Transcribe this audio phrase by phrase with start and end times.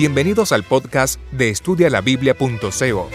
[0.00, 3.10] Bienvenidos al podcast de estudialabiblia.co.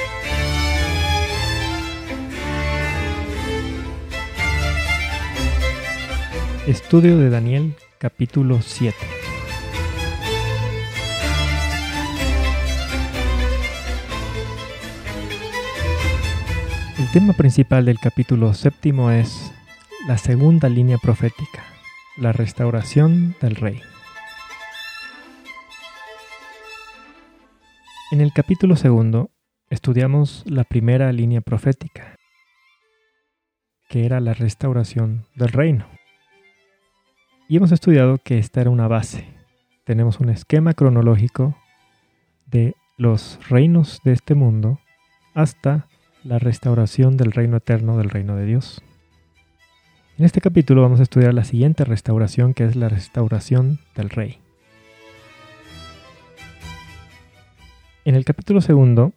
[6.67, 8.95] Estudio de Daniel capítulo 7.
[16.99, 19.51] El tema principal del capítulo séptimo es
[20.07, 21.63] la segunda línea profética,
[22.15, 23.81] la restauración del rey.
[28.11, 29.31] En el capítulo segundo
[29.71, 32.15] estudiamos la primera línea profética,
[33.89, 35.87] que era la restauración del reino.
[37.49, 39.25] Y hemos estudiado que esta era una base.
[39.85, 41.57] Tenemos un esquema cronológico
[42.45, 44.79] de los reinos de este mundo
[45.33, 45.87] hasta
[46.23, 48.83] la restauración del reino eterno del reino de Dios.
[50.19, 54.44] En este capítulo vamos a estudiar la siguiente restauración que es la restauración del rey.
[58.05, 59.13] En el capítulo segundo,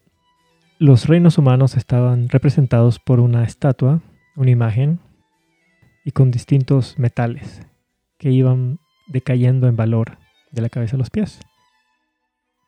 [0.79, 4.01] los reinos humanos estaban representados por una estatua,
[4.35, 4.99] una imagen,
[6.07, 7.61] y con distintos metales
[8.17, 10.17] que iban decayendo en valor
[10.53, 11.39] de la cabeza a los pies.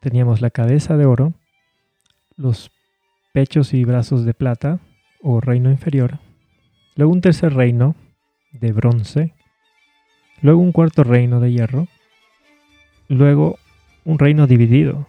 [0.03, 1.33] Teníamos la cabeza de oro,
[2.37, 2.71] los
[3.33, 4.79] pechos y brazos de plata
[5.23, 6.19] o reino inferior,
[6.97, 7.95] luego un tercer reino
[8.53, 9.33] de bronce,
[10.43, 11.89] luego un cuarto reino de hierro,
[13.09, 13.59] luego
[14.05, 15.07] un reino dividido,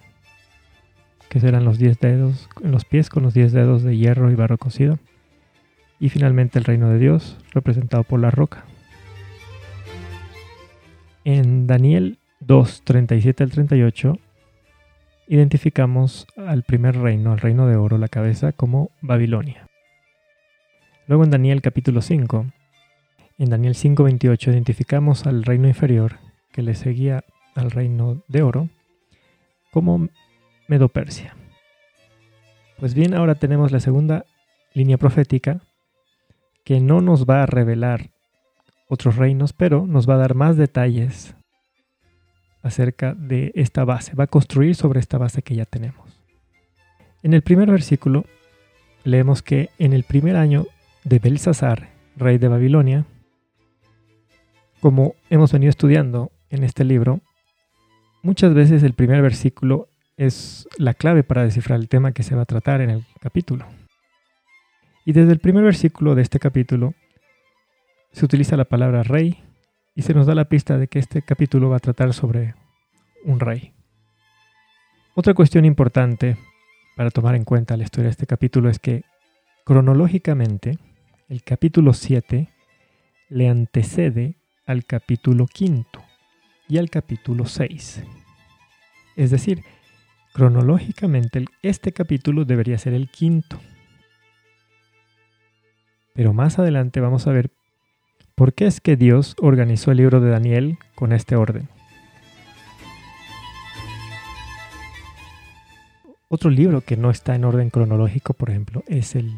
[1.32, 4.58] que serán los diez dedos los pies con los diez dedos de hierro y barro
[4.58, 4.98] cocido,
[5.98, 8.66] y finalmente el reino de Dios, representado por la roca.
[11.24, 14.18] En Daniel 2, 37 al 38,
[15.26, 19.66] identificamos al primer reino, al reino de oro, la cabeza, como Babilonia.
[21.06, 22.44] Luego en Daniel capítulo 5,
[23.38, 26.18] en Daniel 5:28 identificamos al reino inferior
[26.52, 28.68] que le seguía al reino de oro
[29.72, 30.10] como
[30.68, 31.36] Medo-Persia.
[32.78, 34.24] Pues bien, ahora tenemos la segunda
[34.74, 35.60] línea profética
[36.64, 38.10] que no nos va a revelar
[38.88, 41.34] otros reinos, pero nos va a dar más detalles
[42.62, 46.20] acerca de esta base, va a construir sobre esta base que ya tenemos.
[47.22, 48.24] En el primer versículo
[49.04, 50.66] leemos que en el primer año
[51.04, 53.04] de Belsasar, rey de Babilonia,
[54.80, 57.20] como hemos venido estudiando en este libro,
[58.22, 62.42] muchas veces el primer versículo es la clave para descifrar el tema que se va
[62.42, 63.66] a tratar en el capítulo.
[65.04, 66.94] Y desde el primer versículo de este capítulo
[68.12, 69.42] se utiliza la palabra rey
[69.94, 72.54] y se nos da la pista de que este capítulo va a tratar sobre
[73.24, 73.72] un rey.
[75.14, 76.36] Otra cuestión importante
[76.96, 79.04] para tomar en cuenta la historia de este capítulo es que
[79.64, 80.78] cronológicamente
[81.28, 82.48] el capítulo 7
[83.28, 84.36] le antecede
[84.66, 85.84] al capítulo 5
[86.68, 88.02] y al capítulo 6.
[89.16, 89.62] Es decir,
[90.32, 93.60] cronológicamente este capítulo debería ser el quinto.
[96.14, 97.50] Pero más adelante vamos a ver
[98.34, 101.68] ¿Por qué es que Dios organizó el libro de Daniel con este orden?
[106.28, 109.32] Otro libro que no está en orden cronológico, por ejemplo, es el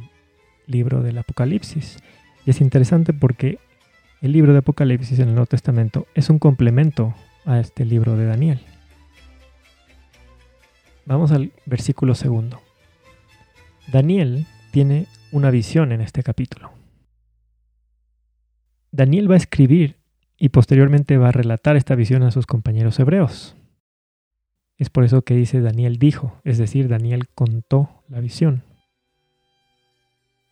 [0.69, 1.99] libro del Apocalipsis.
[2.47, 3.59] Y es interesante porque
[4.23, 8.27] el libro de Apocalipsis en el Nuevo Testamento es un complemento a este libro de
[8.27, 8.61] Daniel.
[11.07, 12.61] Vamos al versículo segundo.
[13.93, 16.73] Daniel tiene una visión en este capítulo.
[18.91, 19.97] Daniel va a escribir
[20.39, 23.55] y posteriormente va a relatar esta visión a sus compañeros hebreos.
[24.79, 28.63] Es por eso que dice Daniel dijo, es decir, Daniel contó la visión.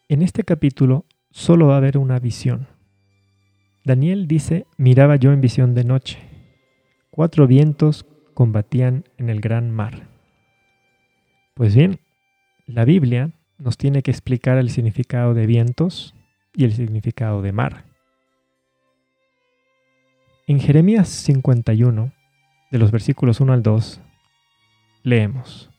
[0.08, 2.68] En este capítulo solo va a haber una visión.
[3.84, 6.18] Daniel dice, miraba yo en visión de noche.
[7.10, 10.11] Cuatro vientos combatían en el gran mar.
[11.54, 12.00] Pues bien,
[12.66, 16.14] la Biblia nos tiene que explicar el significado de vientos
[16.54, 17.84] y el significado de mar.
[20.46, 22.10] En Jeremías 51,
[22.70, 24.00] de los versículos 1 al 2,
[25.02, 25.70] leemos,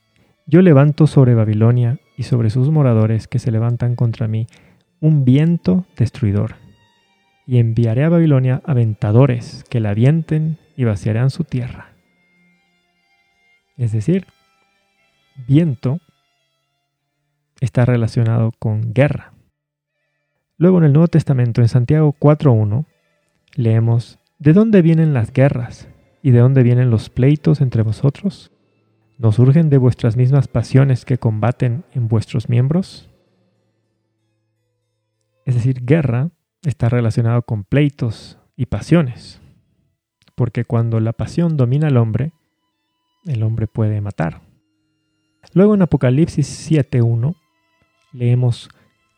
[0.46, 4.46] Yo levanto sobre Babilonia y sobre sus moradores que se levantan contra mí
[5.00, 6.56] un viento destruidor,
[7.48, 11.94] y enviaré a Babilonia aventadores que la avienten y vaciarán su tierra.
[13.76, 14.28] Es decir,
[15.48, 16.00] viento
[17.60, 19.34] está relacionado con guerra.
[20.58, 22.86] Luego en el Nuevo Testamento, en Santiago 4.1,
[23.56, 25.88] leemos, ¿De dónde vienen las guerras
[26.22, 28.52] y de dónde vienen los pleitos entre vosotros?
[29.18, 33.10] ¿No surgen de vuestras mismas pasiones que combaten en vuestros miembros?
[35.46, 36.32] Es decir, guerra
[36.64, 39.40] está relacionado con pleitos y pasiones,
[40.36, 42.34] porque cuando la pasión domina al hombre,
[43.26, 44.42] el hombre puede matar.
[45.52, 47.36] Luego en Apocalipsis 7.1
[48.14, 48.70] leemos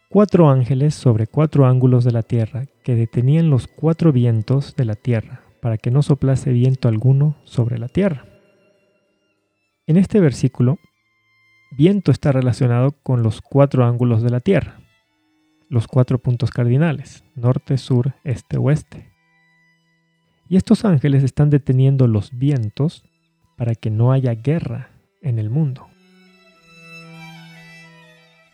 [0.09, 4.95] cuatro ángeles sobre cuatro ángulos de la tierra que detenían los cuatro vientos de la
[4.95, 8.25] tierra para que no soplase viento alguno sobre la tierra.
[9.87, 10.79] En este versículo,
[11.71, 14.79] viento está relacionado con los cuatro ángulos de la tierra,
[15.69, 19.11] los cuatro puntos cardinales, norte, sur, este, oeste.
[20.49, 23.03] Y estos ángeles están deteniendo los vientos
[23.57, 25.87] para que no haya guerra en el mundo.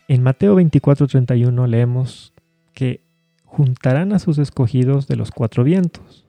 [0.08, 2.32] En Mateo 24:31 leemos
[2.74, 3.04] que
[3.44, 6.26] juntarán a sus escogidos de los cuatro vientos.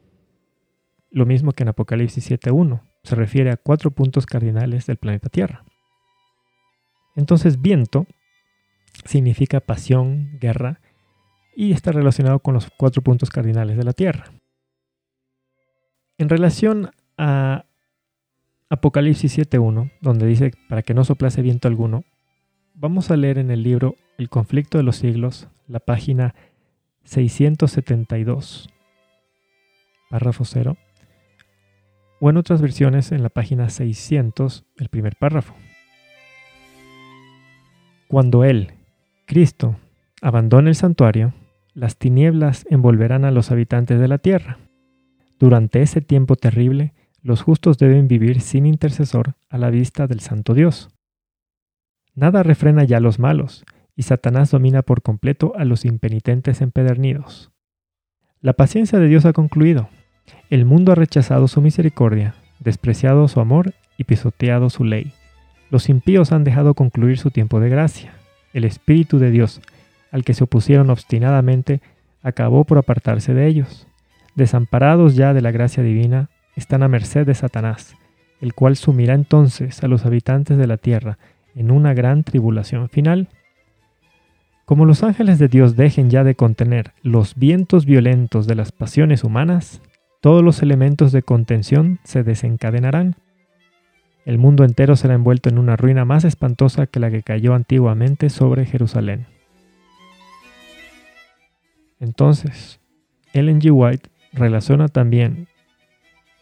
[1.10, 5.64] Lo mismo que en Apocalipsis 7:1, se refiere a cuatro puntos cardinales del planeta Tierra.
[7.16, 8.08] Entonces viento
[9.06, 10.80] significa pasión, guerra,
[11.56, 14.25] y está relacionado con los cuatro puntos cardinales de la Tierra.
[16.18, 17.66] En relación a
[18.70, 22.04] Apocalipsis 7.1, donde dice para que no soplase viento alguno,
[22.74, 26.36] vamos a leer en el libro El conflicto de los siglos, la página
[27.04, 28.70] 672,
[30.10, 30.78] párrafo 0,
[32.20, 35.54] o en otras versiones en la página 600, el primer párrafo.
[38.08, 38.74] Cuando Él,
[39.25, 39.75] Cristo,
[40.22, 41.34] abandone el santuario,
[41.74, 44.60] las tinieblas envolverán a los habitantes de la tierra.
[45.40, 50.54] Durante ese tiempo terrible, los justos deben vivir sin intercesor a la vista del Santo
[50.54, 50.90] Dios.
[52.15, 53.65] Nada refrena ya a los malos,
[53.95, 57.51] y Satanás domina por completo a los impenitentes empedernidos.
[58.39, 59.89] La paciencia de Dios ha concluido.
[60.50, 65.13] El mundo ha rechazado su misericordia, despreciado su amor y pisoteado su ley.
[65.71, 68.13] Los impíos han dejado concluir su tiempo de gracia.
[68.54, 69.62] El Espíritu de Dios,
[70.12, 71.81] al que se opusieron obstinadamente,
[72.21, 73.88] acabó por apartarse de ellos.
[74.36, 77.95] Desamparados ya de la gracia divina, están a merced de Satanás,
[78.39, 81.18] el cual sumirá entonces a los habitantes de la tierra
[81.55, 83.27] en una gran tribulación final.
[84.65, 89.23] Como los ángeles de Dios dejen ya de contener los vientos violentos de las pasiones
[89.23, 89.81] humanas,
[90.21, 93.15] todos los elementos de contención se desencadenarán
[94.25, 98.29] el mundo entero será envuelto en una ruina más espantosa que la que cayó antiguamente
[98.29, 99.25] sobre Jerusalén.
[102.00, 102.79] Entonces,
[103.33, 103.71] Ellen G.
[103.71, 105.47] White relaciona también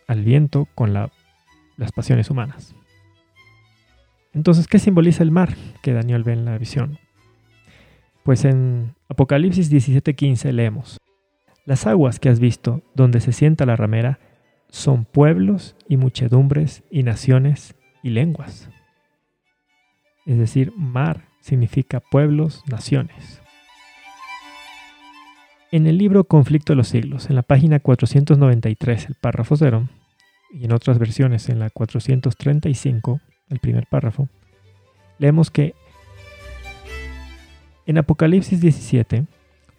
[0.08, 2.76] al viento con las pasiones humanas.
[4.34, 7.00] Entonces, ¿qué simboliza el mar que Daniel ve en la visión?
[8.24, 10.98] Pues en Apocalipsis 17:15 leemos,
[11.66, 14.20] Las aguas que has visto, donde se sienta la ramera,
[14.70, 18.70] son pueblos y muchedumbres y naciones y lenguas.
[20.26, 23.42] Es decir, mar significa pueblos, naciones.
[25.72, 29.88] En el libro Conflicto de los siglos, en la página 493, el párrafo 0,
[30.54, 34.28] y en otras versiones en la 435, el primer párrafo,
[35.20, 35.76] leemos que
[37.86, 39.26] en Apocalipsis 17,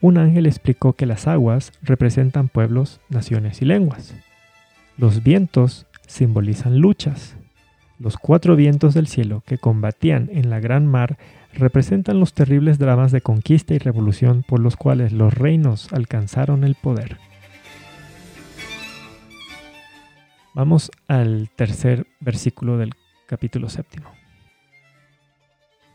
[0.01, 4.15] un ángel explicó que las aguas representan pueblos, naciones y lenguas.
[4.99, 7.37] Los vientos simbolizan luchas.
[7.99, 11.17] Los cuatro vientos del cielo que combatían en la gran mar
[11.55, 16.75] representan los terribles dramas de conquista y revolución por los cuales los reinos alcanzaron el
[16.75, 17.19] poder.
[20.55, 22.95] Vamos al tercer versículo del
[23.33, 24.11] capítulo séptimo.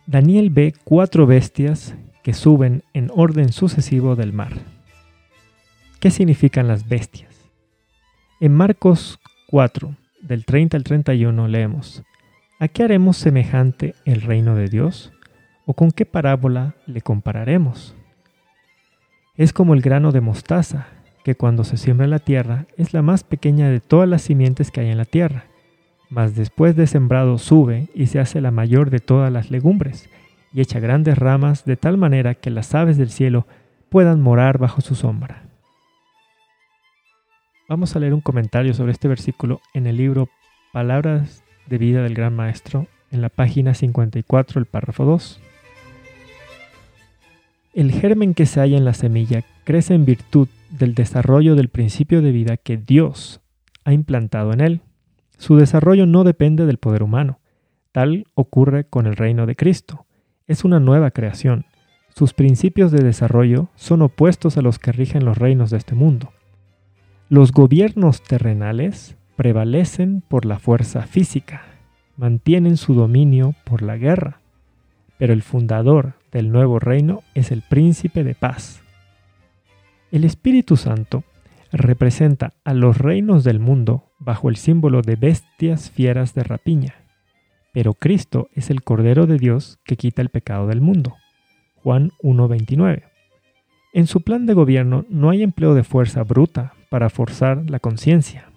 [0.08, 4.54] Daniel ve cuatro bestias que suben en orden sucesivo del mar.
[6.00, 7.36] ¿Qué significan las bestias?
[8.40, 12.04] En Marcos 4, del 30 al 31 leemos,
[12.58, 15.14] ¿A qué haremos semejante el reino de Dios?
[15.68, 17.96] ¿O con qué parábola le compararemos?
[19.36, 20.88] Es como el grano de mostaza,
[21.24, 24.72] que cuando se siembra en la tierra es la más pequeña de todas las simientes
[24.72, 25.44] que hay en la tierra,
[26.10, 30.10] mas después de sembrado sube y se hace la mayor de todas las legumbres,
[30.54, 33.46] y echa grandes ramas de tal manera que las aves del cielo
[33.90, 35.44] puedan morar bajo su sombra.
[37.70, 40.30] Vamos a leer un comentario sobre este versículo en el libro
[40.72, 45.42] Palabras de vida del Gran Maestro, en la página 54, el párrafo 2.
[47.74, 52.22] El germen que se halla en la semilla crece en virtud del desarrollo del principio
[52.22, 53.42] de vida que Dios
[53.84, 54.82] ha implantado en él.
[55.38, 57.40] Su desarrollo no depende del poder humano.
[57.92, 60.06] Tal ocurre con el reino de Cristo.
[60.48, 61.66] Es una nueva creación.
[62.10, 66.32] Sus principios de desarrollo son opuestos a los que rigen los reinos de este mundo.
[67.30, 71.62] Los gobiernos terrenales prevalecen por la fuerza física,
[72.16, 74.40] mantienen su dominio por la guerra,
[75.20, 78.82] pero el fundador del nuevo reino es el príncipe de paz.
[80.12, 81.24] El Espíritu Santo
[81.72, 86.96] representa a los reinos del mundo bajo el símbolo de bestias fieras de rapiña.
[87.72, 91.16] Pero Cristo es el Cordero de Dios que quita el pecado del mundo.
[91.76, 93.04] Juan 1.29.
[93.94, 98.50] En su plan de gobierno no hay empleo de fuerza bruta para forzar la conciencia.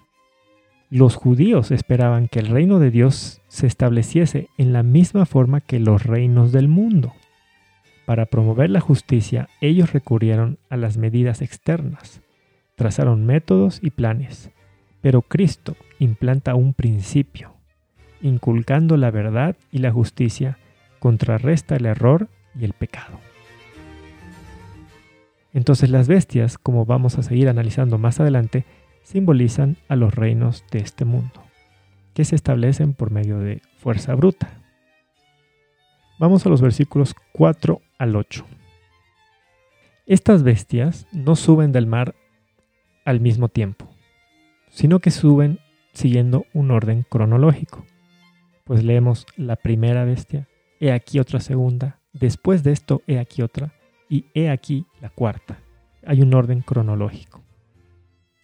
[0.90, 5.78] Los judíos esperaban que el reino de Dios se estableciese en la misma forma que
[5.78, 7.12] los reinos del mundo.
[8.06, 12.22] Para promover la justicia, ellos recurrieron a las medidas externas,
[12.74, 14.50] trazaron métodos y planes,
[15.00, 17.54] pero Cristo implanta un principio,
[18.20, 20.58] inculcando la verdad y la justicia,
[20.98, 22.28] contrarresta el error
[22.58, 23.18] y el pecado.
[25.52, 28.64] Entonces las bestias, como vamos a seguir analizando más adelante,
[29.02, 31.42] simbolizan a los reinos de este mundo,
[32.14, 34.50] que se establecen por medio de fuerza bruta.
[36.18, 38.46] Vamos a los versículos 4 al 8.
[40.06, 42.14] Estas bestias no suben del mar
[43.04, 43.89] al mismo tiempo,
[44.70, 45.58] sino que suben
[45.92, 47.84] siguiendo un orden cronológico.
[48.64, 50.48] Pues leemos la primera bestia,
[50.80, 53.72] he aquí otra segunda, después de esto he aquí otra,
[54.08, 55.58] y he aquí la cuarta.
[56.04, 57.42] Hay un orden cronológico,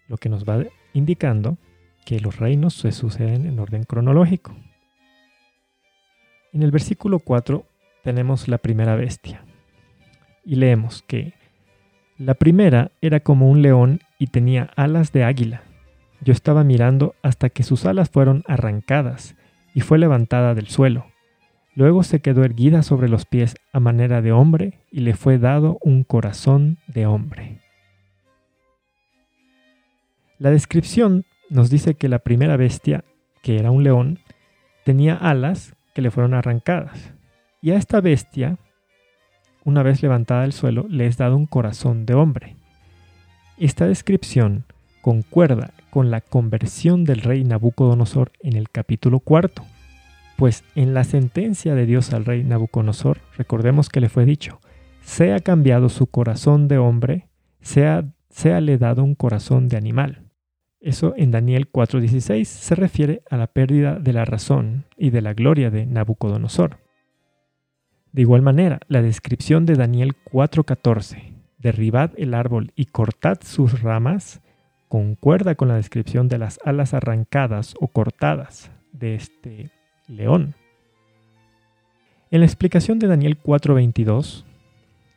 [0.09, 1.59] lo que nos va indicando
[2.05, 4.55] que los reinos se suceden en orden cronológico.
[6.53, 7.67] En el versículo 4
[8.03, 9.45] tenemos la primera bestia.
[10.45, 11.35] Y leemos que
[12.17, 15.63] la primera era como un león y tenía alas de águila.
[16.21, 19.37] Yo estaba mirando hasta que sus alas fueron arrancadas
[19.75, 21.07] y fue levantada del suelo.
[21.75, 25.79] Luego se quedó erguida sobre los pies a manera de hombre y le fue dado
[25.83, 27.61] un corazón de hombre.
[30.39, 33.05] La descripción nos dice que la primera bestia,
[33.43, 34.19] que era un león,
[34.85, 37.13] tenía alas que le fueron arrancadas.
[37.61, 38.59] Y a esta bestia,
[39.65, 42.57] una vez levantada del suelo, le es dado un corazón de hombre.
[43.59, 44.65] Esta descripción
[45.03, 49.65] concuerda con la conversión del rey Nabucodonosor en el capítulo cuarto,
[50.37, 54.61] pues en la sentencia de Dios al rey Nabucodonosor, recordemos que le fue dicho,
[55.01, 57.29] sea cambiado su corazón de hombre,
[57.63, 60.27] sea, sea le dado un corazón de animal.
[60.83, 65.33] Eso en Daniel 4:16 se refiere a la pérdida de la razón y de la
[65.33, 66.77] gloria de Nabucodonosor.
[68.13, 74.43] De igual manera, la descripción de Daniel 4:14, derribad el árbol y cortad sus ramas,
[74.89, 79.71] concuerda con la descripción de las alas arrancadas o cortadas de este
[80.09, 80.55] león.
[82.31, 84.45] En la explicación de Daniel 4:22,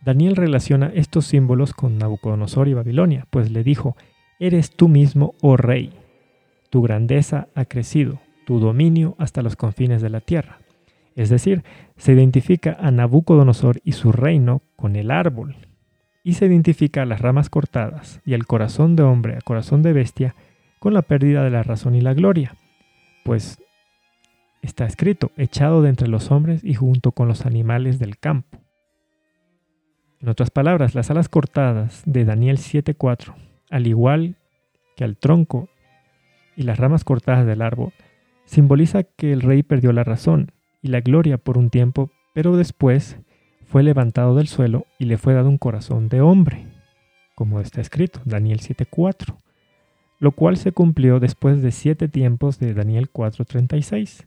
[0.03, 3.95] Daniel relaciona estos símbolos con Nabucodonosor y Babilonia, pues le dijo,
[4.39, 5.91] Eres tú mismo, oh rey.
[6.69, 10.59] Tu grandeza ha crecido, tu dominio hasta los confines de la tierra.
[11.15, 11.63] Es decir,
[11.97, 15.57] se identifica a Nabucodonosor y su reino con el árbol,
[16.23, 20.35] y se identifica las ramas cortadas y al corazón de hombre a corazón de bestia
[20.79, 22.55] con la pérdida de la razón y la gloria,
[23.23, 23.59] pues
[24.61, 28.59] está escrito, echado de entre los hombres y junto con los animales del campo.
[30.21, 33.35] En otras palabras, las alas cortadas de Daniel 7:4
[33.69, 34.35] al igual
[34.95, 35.69] que al tronco
[36.55, 37.93] y las ramas cortadas del árbol,
[38.45, 43.17] simboliza que el rey perdió la razón y la gloria por un tiempo, pero después
[43.69, 46.65] fue levantado del suelo y le fue dado un corazón de hombre,
[47.35, 49.37] como está escrito, Daniel 7.4,
[50.19, 54.25] lo cual se cumplió después de siete tiempos de Daniel 4.36,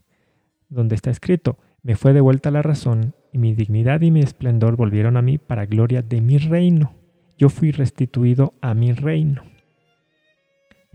[0.69, 5.17] donde está escrito, me fue devuelta la razón y mi dignidad y mi esplendor volvieron
[5.17, 6.93] a mí para gloria de mi reino
[7.37, 9.43] yo fui restituido a mi reino.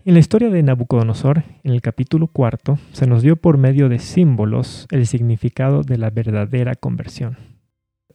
[0.04, 3.98] En la historia de Nabucodonosor, en el capítulo cuarto, se nos dio por medio de
[3.98, 7.36] símbolos el significado de la verdadera conversión.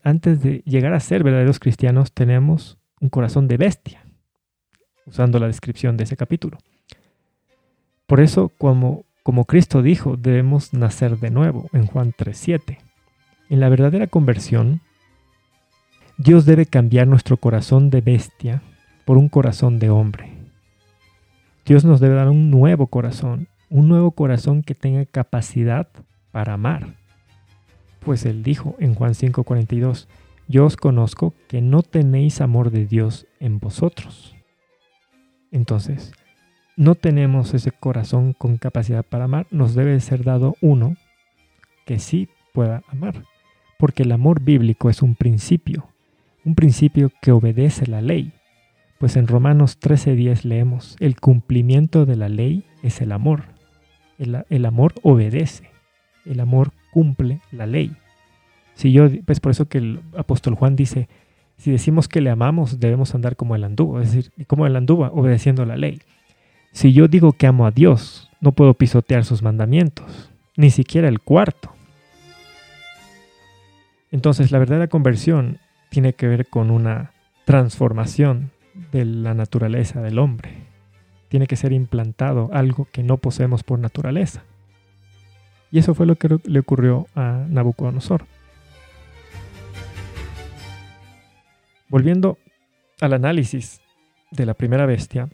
[0.04, 4.04] Antes de llegar a ser verdaderos cristianos tenemos un corazón de bestia,
[5.06, 6.58] usando la descripción de ese capítulo.
[8.06, 12.78] Por eso, como, como Cristo dijo, debemos nacer de nuevo en Juan 3.7.
[13.48, 14.82] En la verdadera conversión,
[16.18, 18.62] Dios debe cambiar nuestro corazón de bestia
[19.06, 20.34] por un corazón de hombre.
[21.64, 25.88] Dios nos debe dar un nuevo corazón, un nuevo corazón que tenga capacidad
[26.30, 27.03] para amar.
[28.04, 30.08] Pues Él dijo en Juan 5:42,
[30.46, 34.34] yo os conozco que no tenéis amor de Dios en vosotros.
[35.50, 36.12] Entonces,
[36.76, 40.96] no tenemos ese corazón con capacidad para amar, nos debe ser dado uno
[41.86, 43.24] que sí pueda amar,
[43.78, 45.88] porque el amor bíblico es un principio,
[46.44, 48.32] un principio que obedece la ley.
[48.98, 53.44] Pues en Romanos 13:10 leemos, el cumplimiento de la ley es el amor.
[54.18, 55.70] El, amor obedece,
[56.24, 57.90] el amor cumple la ley.
[58.74, 61.08] Si yo, pues por eso que el apóstol Juan dice,
[61.56, 65.06] si decimos que le amamos, debemos andar como el anduvo, es decir, como el anduvo,
[65.06, 66.00] obedeciendo la ley.
[66.70, 71.18] Si yo digo que amo a Dios, no puedo pisotear sus mandamientos, ni siquiera el
[71.18, 71.72] cuarto.
[74.12, 75.58] Entonces la verdadera conversión
[75.88, 77.10] tiene que ver con una
[77.44, 78.52] transformación
[78.92, 80.50] de la naturaleza del hombre.
[81.28, 84.44] Tiene que ser implantado algo que no poseemos por naturaleza.
[85.74, 88.26] Y eso fue lo que le ocurrió a Nabucodonosor.
[91.88, 92.38] Volviendo
[93.00, 93.80] al análisis
[94.30, 95.28] de la primera bestia,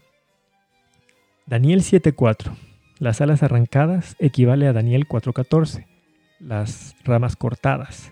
[1.44, 2.56] Daniel 7.4,
[2.98, 5.84] las alas arrancadas equivale a Daniel 4.14,
[6.38, 8.10] las ramas cortadas.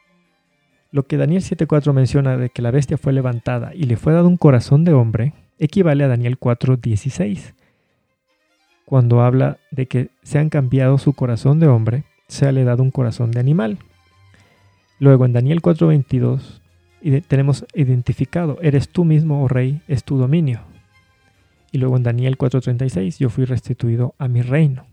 [0.90, 4.28] Lo que Daniel 7.4 menciona de que la bestia fue levantada y le fue dado
[4.28, 7.54] un corazón de hombre, equivale a Daniel 4.16.
[8.84, 12.90] Cuando habla de que se han cambiado su corazón de hombre, se le dado un
[12.90, 13.78] corazón de animal.
[15.00, 16.60] Luego en Daniel 4.22
[17.26, 20.60] tenemos identificado, eres tú mismo, oh rey, es tu dominio.
[21.70, 24.86] Y luego en Daniel 4.36, yo fui restituido a mi reino.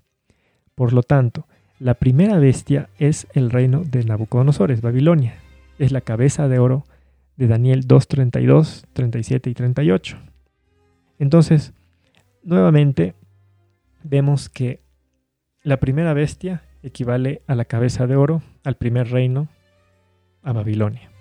[0.76, 1.48] Por lo tanto,
[1.80, 5.36] la primera bestia es el reino de Nabucodonosor, es Babilonia
[5.80, 6.86] es la cabeza de oro
[7.38, 10.18] de Daniel 2.32, 37 y 38.
[11.20, 11.74] Entonces,
[12.44, 13.14] nuevamente
[14.04, 14.82] vemos que
[15.64, 19.48] la primera bestia equivale a la cabeza de oro, al primer reino,
[20.44, 21.12] a Babilonia.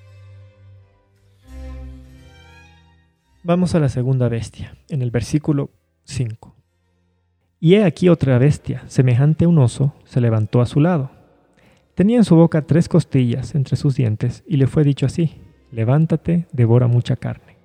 [3.42, 5.70] Vamos a la segunda bestia, en el versículo
[6.04, 6.54] 5.
[7.60, 11.10] Y he aquí otra bestia, semejante a un oso, se levantó a su lado
[11.94, 15.34] Tenía en su boca tres costillas entre sus dientes y le fue dicho así,
[15.70, 17.56] levántate, devora mucha carne.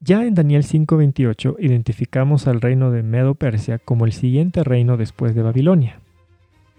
[0.00, 5.42] Ya en Daniel 5:28 identificamos al reino de Medo-Persia como el siguiente reino después de
[5.42, 5.99] Babilonia.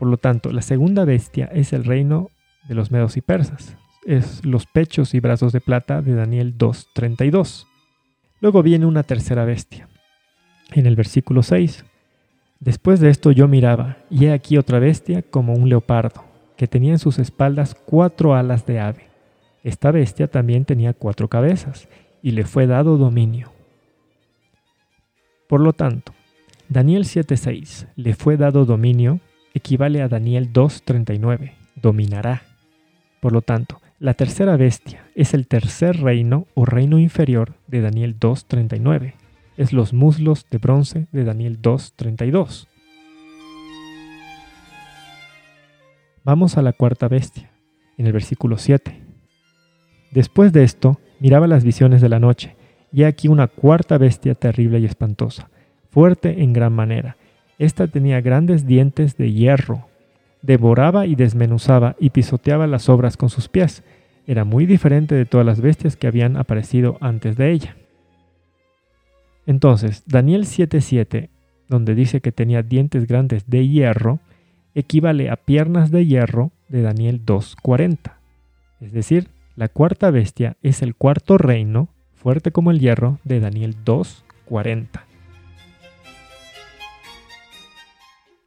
[0.01, 2.31] Por lo tanto, la segunda bestia es el reino
[2.67, 3.77] de los medos y persas.
[4.03, 7.67] Es los pechos y brazos de plata de Daniel 2:32.
[8.39, 9.88] Luego viene una tercera bestia.
[10.71, 11.86] En el versículo 6,
[12.60, 16.23] Después de esto yo miraba, y he aquí otra bestia como un leopardo,
[16.58, 19.06] que tenía en sus espaldas cuatro alas de ave.
[19.63, 21.88] Esta bestia también tenía cuatro cabezas,
[22.23, 23.52] y le fue dado dominio.
[25.47, 26.12] Por lo tanto,
[26.69, 29.19] Daniel 7.6, le fue dado dominio,
[29.53, 32.43] equivale a Daniel 2.39, dominará.
[33.19, 38.19] Por lo tanto, la tercera bestia es el tercer reino o reino inferior de Daniel
[38.19, 39.13] 2.39.
[39.57, 42.67] Es los muslos de bronce de Daniel 2.32.
[46.23, 47.51] Vamos a la cuarta bestia,
[47.97, 49.01] en el versículo 7.
[50.11, 52.55] Después de esto, miraba las visiones de la noche,
[52.91, 55.49] y aquí una cuarta bestia terrible y espantosa,
[55.89, 57.17] fuerte en gran manera.
[57.62, 59.88] Esta tenía grandes dientes de hierro,
[60.41, 63.84] devoraba y desmenuzaba y pisoteaba las obras con sus pies.
[64.26, 67.76] Era muy diferente de todas las bestias que habían aparecido antes de ella.
[69.45, 71.30] Entonces, Daniel 7:7,
[71.69, 74.21] donde dice que tenía dientes grandes de hierro,
[74.74, 78.13] equivale a piernas de hierro de Daniel 2.40.
[78.80, 83.76] Es decir, la cuarta bestia es el cuarto reino, fuerte como el hierro, de Daniel
[83.86, 85.11] 2.40.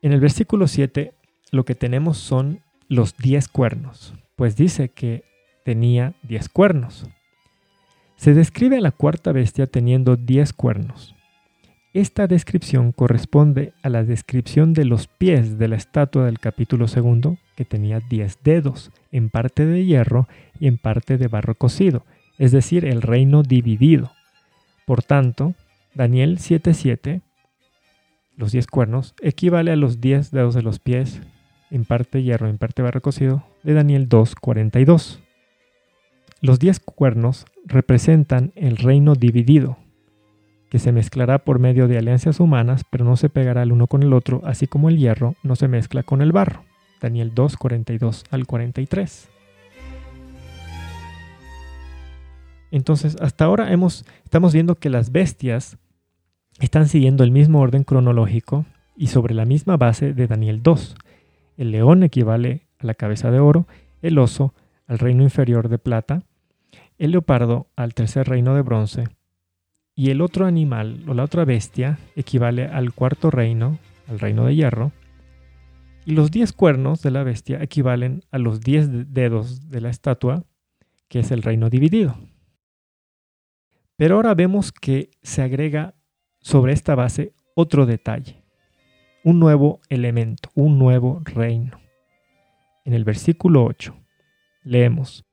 [0.04, 1.14] En el versículo 7
[1.50, 5.24] lo que tenemos son los 10 cuernos, pues dice que
[5.64, 7.08] tenía 10 cuernos.
[8.16, 11.14] Se describe a la cuarta bestia teniendo 10 cuernos.
[11.94, 17.38] Esta descripción corresponde a la descripción de los pies de la estatua del capítulo segundo,
[17.56, 20.28] que tenía 10 dedos, en parte de hierro
[20.60, 22.04] y en parte de barro cocido,
[22.36, 24.12] es decir, el reino dividido.
[24.84, 25.54] Por tanto,
[25.94, 27.22] Daniel 7:7,
[28.36, 31.20] los 10 cuernos, equivale a los 10 dedos de los pies,
[31.70, 35.20] en parte hierro, en parte barro cocido, de Daniel 2:42.
[36.40, 39.78] Los 10 cuernos representan el reino dividido,
[40.70, 44.02] que se mezclará por medio de alianzas humanas, pero no se pegará el uno con
[44.02, 46.64] el otro, así como el hierro no se mezcla con el barro.
[47.00, 49.28] Daniel 2, 42 al 43.
[52.70, 55.78] Entonces, hasta ahora hemos, estamos viendo que las bestias
[56.60, 60.96] están siguiendo el mismo orden cronológico y sobre la misma base de Daniel 2.
[61.56, 63.66] El león equivale a la cabeza de oro,
[64.02, 64.54] el oso
[64.86, 66.22] al reino inferior de plata,
[66.98, 69.04] el leopardo al tercer reino de bronce,
[69.96, 74.56] y el otro animal o la otra bestia equivale al cuarto reino, al reino de
[74.56, 74.92] hierro.
[76.04, 80.44] Y los diez cuernos de la bestia equivalen a los diez dedos de la estatua,
[81.08, 82.16] que es el reino dividido.
[83.96, 85.94] Pero ahora vemos que se agrega
[86.44, 88.36] sobre esta base otro detalle,
[89.24, 91.80] un nuevo elemento, un nuevo reino.
[92.84, 93.96] En el versículo 8
[94.62, 95.24] leemos,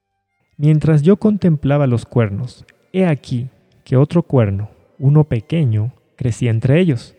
[0.55, 3.49] Mientras yo contemplaba los cuernos, he aquí
[3.83, 4.69] que otro cuerno,
[4.99, 7.17] uno pequeño, crecía entre ellos.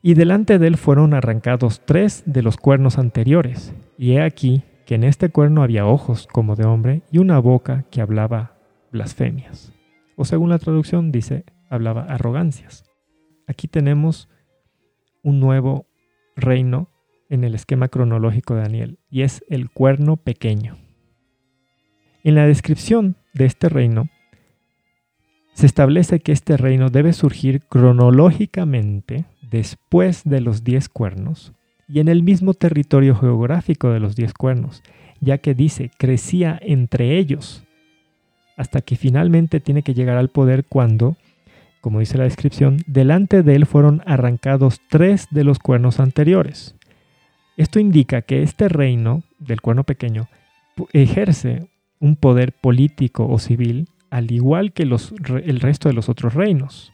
[0.00, 4.94] Y delante de él fueron arrancados tres de los cuernos anteriores, y he aquí que
[4.94, 8.54] en este cuerno había ojos como de hombre y una boca que hablaba
[8.92, 9.74] blasfemias.
[10.16, 12.84] O según la traducción dice, hablaba arrogancias.
[13.46, 14.28] Aquí tenemos
[15.22, 15.86] un nuevo
[16.36, 16.90] reino
[17.28, 20.76] en el esquema cronológico de Daniel, y es el cuerno pequeño.
[22.24, 24.08] En la descripción de este reino,
[25.54, 31.52] se establece que este reino debe surgir cronológicamente después de los diez cuernos
[31.88, 34.82] y en el mismo territorio geográfico de los diez cuernos,
[35.20, 37.64] ya que dice crecía entre ellos,
[38.56, 41.16] hasta que finalmente tiene que llegar al poder cuando,
[41.80, 46.74] como dice la descripción, delante de él fueron arrancados tres de los cuernos anteriores.
[47.56, 50.28] Esto indica que este reino del cuerno pequeño
[50.92, 55.12] ejerce un poder político o civil al igual que los,
[55.44, 56.92] el resto de los otros reinos.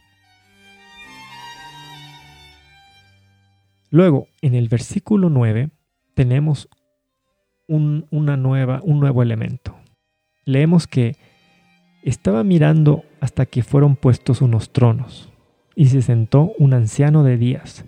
[3.91, 5.71] Luego, en el versículo 9,
[6.15, 6.69] tenemos
[7.69, 9.77] un, una nueva, un nuevo elemento.
[10.45, 11.17] Leemos que
[12.03, 15.33] estaba mirando hasta que fueron puestos unos tronos,
[15.75, 17.87] y se sentó un anciano de días.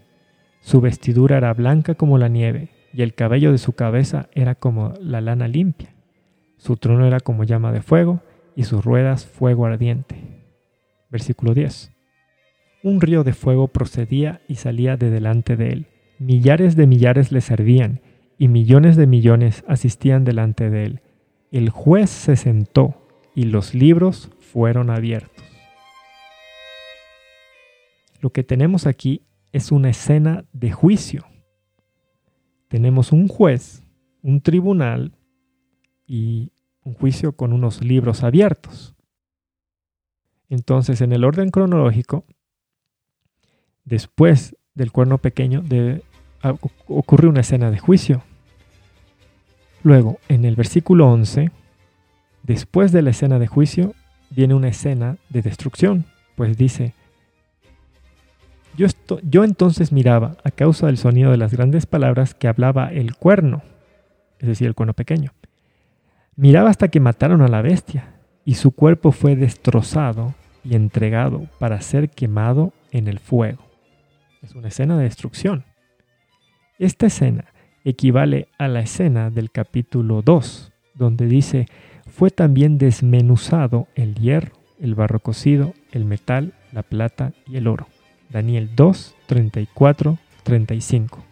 [0.61, 4.94] Su vestidura era blanca como la nieve, y el cabello de su cabeza era como
[4.99, 5.94] la lana limpia.
[6.57, 8.22] Su trono era como llama de fuego,
[8.57, 10.16] y sus ruedas fuego ardiente.
[11.11, 11.92] Versículo 10.
[12.83, 15.87] Un río de fuego procedía y salía de delante de él
[16.18, 18.01] Millares de millares le servían
[18.38, 21.01] y millones de millones asistían delante de él.
[21.53, 22.94] El juez se sentó
[23.35, 25.45] y los libros fueron abiertos.
[28.23, 29.21] Lo que tenemos aquí
[29.53, 31.27] es una escena de juicio.
[32.69, 33.85] Tenemos un juez,
[34.23, 35.12] un tribunal
[36.07, 36.53] y
[36.85, 38.95] un juicio con unos libros abiertos.
[40.49, 42.25] Entonces, en el orden cronológico,
[43.85, 46.03] después del cuerno pequeño de,
[46.88, 48.23] ocurre una escena de juicio.
[49.83, 51.51] Luego, en el versículo 11,
[52.42, 53.92] después de la escena de juicio,
[54.37, 56.05] viene una escena de destrucción,
[56.37, 56.92] pues dice,
[58.77, 63.62] yo, entonces miraba a causa del sonido de las grandes palabras que hablaba el cuerno,
[64.38, 65.33] es decir, el cuerno pequeño.
[66.37, 68.12] Miraba hasta que mataron a la bestia,
[68.44, 73.64] y su cuerpo fue destrozado y entregado para ser quemado en el fuego.
[74.42, 75.64] Es una escena de destrucción.
[76.79, 77.46] Esta escena
[77.85, 81.66] equivale a la escena del capítulo 2, donde dice,
[82.07, 87.88] fue también desmenuzado el hierro, el barro cocido, el metal, la plata y el oro.
[88.31, 91.25] Daniel 2, 34, 35.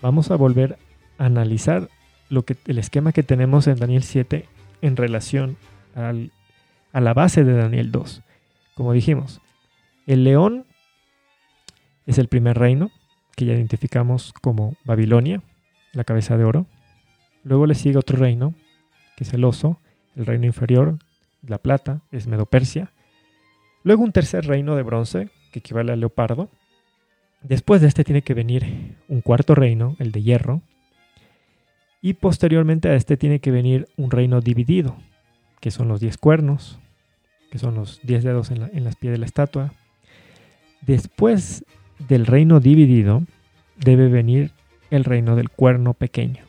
[0.00, 0.78] Vamos a volver
[1.18, 1.88] a analizar
[2.28, 4.46] lo que, el esquema que tenemos en Daniel 7
[4.82, 5.56] en relación
[5.94, 8.22] a la base de Daniel 2.
[8.74, 9.40] Como dijimos,
[10.06, 10.64] el león
[12.06, 12.90] es el primer reino
[13.34, 15.42] que ya identificamos como Babilonia,
[15.92, 16.66] la cabeza de oro.
[17.44, 18.54] Luego le sigue otro reino,
[19.16, 19.80] que es el oso,
[20.16, 20.98] el reino inferior,
[21.46, 22.92] la plata, es Medopersia.
[23.84, 26.48] Luego un tercer reino de bronce, que equivale al leopardo.
[27.42, 30.62] Después de este tiene que venir un cuarto reino, el de hierro.
[32.02, 34.96] Y posteriormente a este tiene que venir un reino dividido,
[35.60, 36.78] que son los diez cuernos,
[37.50, 39.72] que son los diez dedos en, en las pies de la estatua,
[40.80, 41.64] Después
[42.08, 43.24] del reino dividido
[43.76, 44.52] debe venir
[44.90, 46.47] el reino del cuerno pequeño.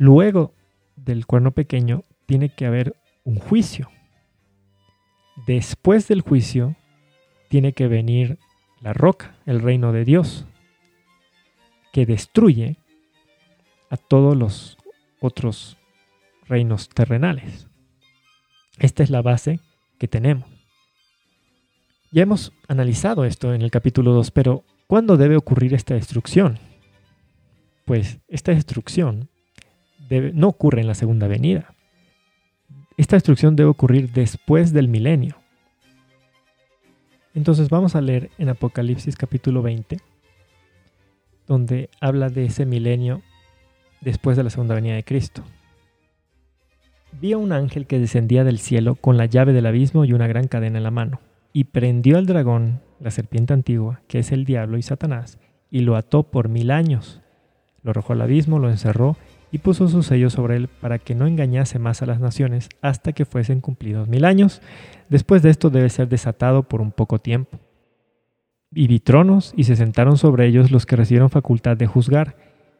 [0.00, 0.54] Luego
[0.96, 3.90] del cuerno pequeño tiene que haber un juicio.
[5.46, 6.74] Después del juicio
[7.50, 8.38] tiene que venir
[8.80, 10.46] la roca, el reino de Dios,
[11.92, 12.78] que destruye
[13.90, 14.78] a todos los
[15.20, 15.76] otros
[16.48, 17.68] reinos terrenales.
[18.78, 19.60] Esta es la base
[19.98, 20.48] que tenemos.
[22.10, 26.58] Ya hemos analizado esto en el capítulo 2, pero ¿cuándo debe ocurrir esta destrucción?
[27.84, 29.28] Pues esta destrucción
[30.10, 31.74] no ocurre en la segunda venida.
[32.96, 35.36] Esta destrucción debe ocurrir después del milenio.
[37.34, 39.98] Entonces vamos a leer en Apocalipsis capítulo 20,
[41.46, 43.22] donde habla de ese milenio
[44.00, 45.44] después de la segunda venida de Cristo.
[47.20, 50.48] Vi un ángel que descendía del cielo con la llave del abismo y una gran
[50.48, 51.20] cadena en la mano
[51.52, 55.38] y prendió al dragón, la serpiente antigua, que es el diablo y Satanás,
[55.70, 57.20] y lo ató por mil años.
[57.82, 59.16] Lo arrojó al abismo, lo encerró
[59.52, 63.12] y puso su sello sobre él para que no engañase más a las naciones hasta
[63.12, 64.62] que fuesen cumplidos mil años.
[65.08, 67.58] Después de esto debe ser desatado por un poco tiempo.
[68.72, 72.36] Y vi tronos y se sentaron sobre ellos los que recibieron facultad de juzgar.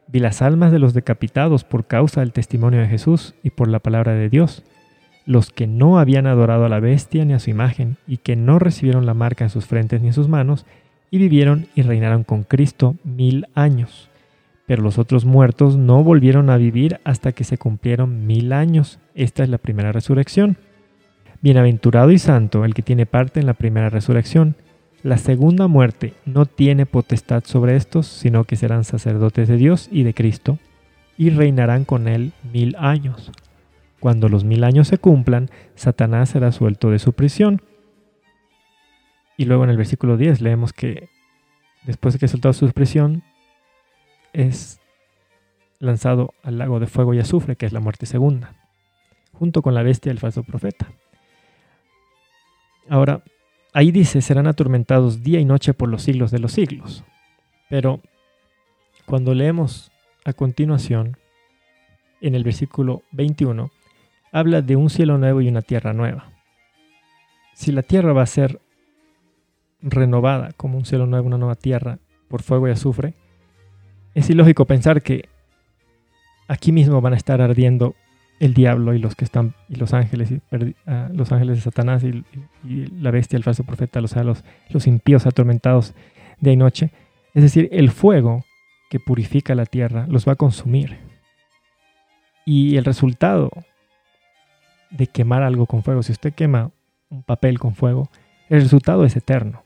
[0.07, 3.79] Vi las almas de los decapitados por causa del testimonio de Jesús y por la
[3.79, 4.63] palabra de Dios
[5.25, 8.59] los que no habían adorado a la bestia ni a su imagen, y que no
[8.59, 10.65] recibieron la marca en sus frentes ni en sus manos,
[11.09, 14.10] y vivieron y reinaron con Cristo mil años.
[14.71, 18.99] Pero los otros muertos no volvieron a vivir hasta que se cumplieron mil años.
[19.15, 20.55] Esta es la primera resurrección.
[21.41, 24.55] Bienaventurado y santo el que tiene parte en la primera resurrección.
[25.03, 30.03] La segunda muerte no tiene potestad sobre estos, sino que serán sacerdotes de Dios y
[30.03, 30.57] de Cristo,
[31.17, 33.33] y reinarán con él mil años.
[33.99, 37.61] Cuando los mil años se cumplan, Satanás será suelto de su prisión.
[39.35, 41.09] Y luego en el versículo 10 leemos que
[41.83, 43.23] después de que ha soltado su prisión,
[44.33, 44.79] es
[45.79, 48.53] lanzado al lago de fuego y azufre, que es la muerte segunda,
[49.33, 50.91] junto con la bestia del falso profeta.
[52.89, 53.23] Ahora,
[53.73, 57.03] ahí dice, serán atormentados día y noche por los siglos de los siglos.
[57.69, 58.01] Pero
[59.05, 59.91] cuando leemos
[60.25, 61.17] a continuación,
[62.21, 63.71] en el versículo 21,
[64.31, 66.31] habla de un cielo nuevo y una tierra nueva.
[67.53, 68.59] Si la tierra va a ser
[69.81, 73.15] renovada como un cielo nuevo, una nueva tierra por fuego y azufre,
[74.13, 75.29] es ilógico pensar que
[76.47, 77.95] aquí mismo van a estar ardiendo
[78.39, 80.41] el diablo y los que están y los ángeles y
[80.87, 82.23] ah, los ángeles de Satanás y,
[82.99, 85.93] la bestia el falso profeta los, los, los impíos atormentados
[86.39, 86.91] de noche
[87.33, 88.43] es decir el fuego
[88.89, 90.97] que purifica la tierra los va a consumir
[92.45, 93.51] y el resultado
[94.89, 96.03] de quemar algo con fuego.
[96.03, 96.71] Si usted quema
[97.09, 98.09] un papel con fuego,
[98.49, 99.63] el resultado es eterno.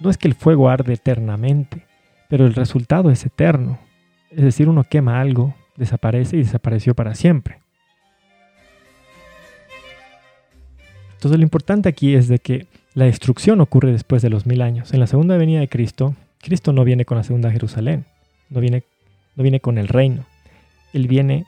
[0.00, 1.86] No es que el fuego arde eternamente,
[2.32, 3.78] pero el resultado es eterno.
[4.30, 7.58] Es decir, uno quema algo, desaparece y desapareció para siempre.
[11.12, 14.94] Entonces lo importante aquí es de que la destrucción ocurre después de los mil años.
[14.94, 18.06] En la segunda venida de Cristo, Cristo no viene con la segunda Jerusalén,
[18.48, 18.84] no viene,
[19.36, 20.24] no viene con el reino.
[20.94, 21.44] Él viene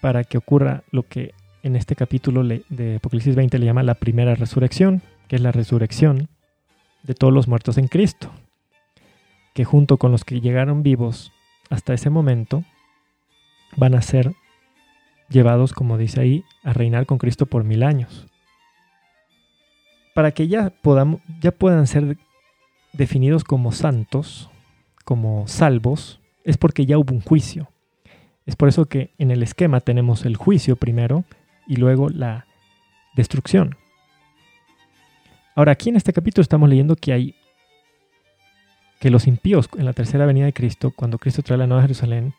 [0.00, 4.34] para que ocurra lo que en este capítulo de Apocalipsis 20 le llama la primera
[4.34, 6.26] resurrección, que es la resurrección
[7.04, 8.32] de todos los muertos en Cristo,
[9.54, 11.32] que junto con los que llegaron vivos
[11.70, 12.64] hasta ese momento,
[13.76, 14.34] van a ser
[15.28, 18.26] llevados, como dice ahí, a reinar con Cristo por mil años.
[20.14, 22.18] Para que ya, podamos, ya puedan ser
[22.92, 24.50] definidos como santos,
[25.04, 27.70] como salvos, es porque ya hubo un juicio.
[28.44, 31.24] Es por eso que en el esquema tenemos el juicio primero,
[31.66, 32.46] y luego la
[33.14, 33.76] destrucción.
[35.54, 37.34] Ahora, aquí en este capítulo estamos leyendo que hay
[39.02, 42.34] que los impíos en la tercera venida de Cristo, cuando Cristo trae la nueva Jerusalén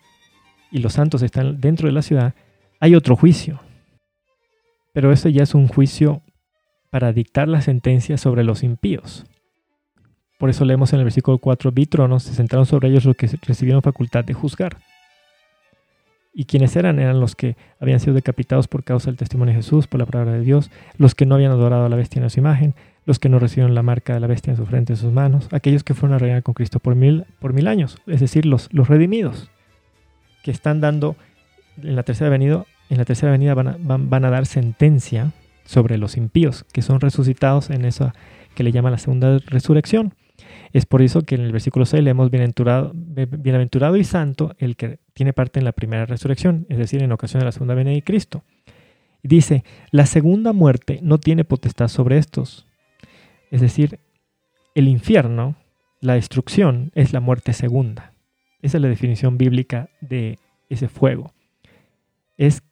[0.71, 2.35] y los santos están dentro de la ciudad,
[2.79, 3.59] hay otro juicio.
[4.93, 6.21] Pero ese ya es un juicio
[6.89, 9.25] para dictar la sentencia sobre los impíos.
[10.39, 13.29] Por eso leemos en el versículo 4, vi tronos, se sentaron sobre ellos los que
[13.41, 14.77] recibieron facultad de juzgar.
[16.33, 16.97] ¿Y quienes eran?
[16.97, 20.31] Eran los que habían sido decapitados por causa del testimonio de Jesús, por la palabra
[20.31, 22.73] de Dios, los que no habían adorado a la bestia en su imagen,
[23.05, 25.47] los que no recibieron la marca de la bestia en su frente, en sus manos,
[25.51, 28.69] aquellos que fueron a reinar con Cristo por mil, por mil años, es decir, los,
[28.71, 29.49] los redimidos,
[30.43, 31.15] que están dando
[31.81, 35.31] en la tercera venida, en la tercera venida van a, van a dar sentencia
[35.65, 38.13] sobre los impíos, que son resucitados en esa
[38.55, 40.13] que le llama la segunda resurrección.
[40.71, 44.99] Es por eso que en el versículo 6 leemos bienaventurado, bienaventurado y santo el que
[45.13, 48.03] tiene parte en la primera resurrección, es decir, en ocasión de la segunda venida de
[48.03, 48.43] Cristo.
[49.21, 52.67] Y dice, la segunda muerte no tiene potestad sobre estos.
[53.53, 53.99] Es decir,
[54.73, 55.55] el infierno,
[56.01, 58.11] la destrucción, es la muerte segunda.
[58.63, 60.39] Esa es la definición bíblica de
[60.69, 61.35] ese fuego.
[62.35, 62.63] Es,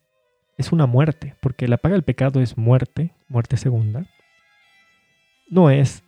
[0.57, 4.07] es una muerte, porque la paga del pecado es muerte, muerte segunda.
[5.51, 6.03] No es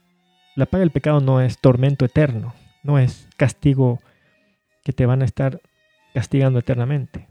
[0.55, 3.99] la paga del pecado no es tormento eterno, no es castigo
[4.83, 5.61] que te van a estar
[6.15, 7.27] castigando eternamente.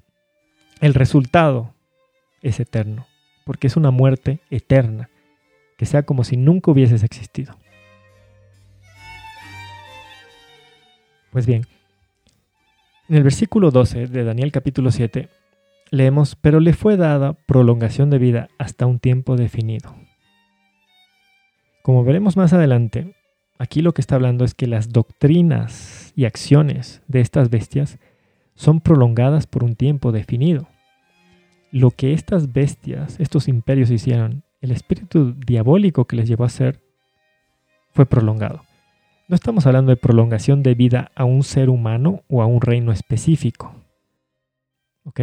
[0.80, 1.74] El resultado
[2.40, 3.08] es eterno,
[3.44, 5.10] porque es una muerte eterna,
[5.82, 7.56] que sea como si nunca hubieses existido.
[11.32, 11.66] Pues bien,
[13.08, 15.28] en el versículo 12 de Daniel capítulo 7
[15.90, 19.92] leemos, pero le fue dada prolongación de vida hasta un tiempo definido.
[21.82, 23.16] Como veremos más adelante,
[23.58, 27.98] aquí lo que está hablando es que las doctrinas y acciones de estas bestias
[28.54, 30.68] son prolongadas por un tiempo definido.
[31.72, 36.80] Lo que estas bestias, estos imperios hicieron, el espíritu diabólico que les llevó a hacer,
[37.90, 38.62] fue prolongado.
[39.28, 42.92] No estamos hablando de prolongación de vida a un ser humano o a un reino
[42.92, 43.74] específico.
[45.04, 45.20] ¿Ok?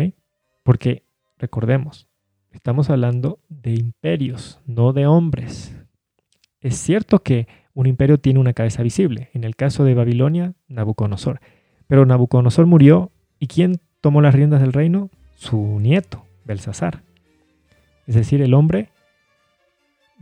[0.64, 1.04] Porque,
[1.38, 2.08] recordemos,
[2.52, 5.76] estamos hablando de imperios, no de hombres.
[6.60, 9.30] Es cierto que un imperio tiene una cabeza visible.
[9.34, 11.40] En el caso de Babilonia, Nabucodonosor.
[11.88, 15.10] Pero Nabucodonosor murió y ¿quién tomó las riendas del reino?
[15.36, 17.04] Su nieto, Belsasar.
[18.06, 18.90] Es decir, el hombre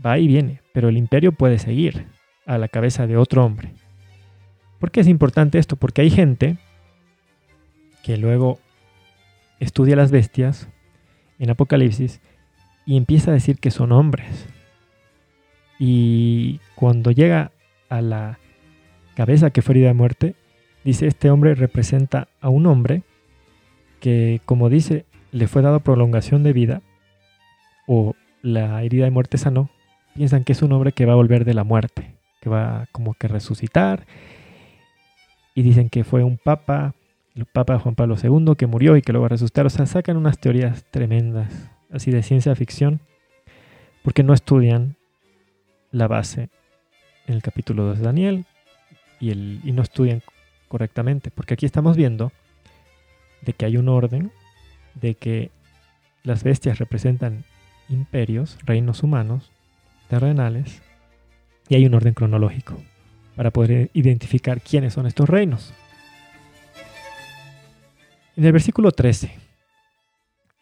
[0.03, 2.07] va y viene, pero el imperio puede seguir
[2.45, 3.73] a la cabeza de otro hombre.
[4.79, 5.75] ¿Por qué es importante esto?
[5.75, 6.57] Porque hay gente
[8.03, 8.59] que luego
[9.59, 10.69] estudia las bestias
[11.39, 12.21] en Apocalipsis
[12.85, 14.47] y empieza a decir que son hombres.
[15.79, 17.51] Y cuando llega
[17.89, 18.39] a la
[19.15, 20.35] cabeza que fue herida de muerte,
[20.83, 23.03] dice este hombre representa a un hombre
[23.99, 26.81] que, como dice, le fue dado prolongación de vida
[27.87, 29.69] o la herida de muerte sanó,
[30.17, 33.13] piensan que es un hombre que va a volver de la muerte, que va como
[33.13, 34.07] que resucitar.
[35.53, 36.95] Y dicen que fue un papa,
[37.35, 39.67] el papa Juan Pablo II, que murió y que luego va a resucitar.
[39.67, 42.99] O sea, sacan unas teorías tremendas, así de ciencia ficción,
[44.03, 44.95] porque no estudian
[45.91, 46.49] la base
[47.27, 48.45] en el capítulo 2 de Daniel
[49.19, 50.23] y, y no estudian
[50.67, 52.31] correctamente, porque aquí estamos viendo
[53.41, 54.31] de que hay un orden,
[54.95, 55.51] de que
[56.23, 57.43] las bestias representan
[57.87, 59.51] imperios, reinos humanos,
[60.07, 60.81] terrenales,
[61.69, 62.81] y hay un orden cronológico
[63.35, 65.73] para poder identificar quiénes son estos reinos.
[68.35, 69.31] En el versículo 13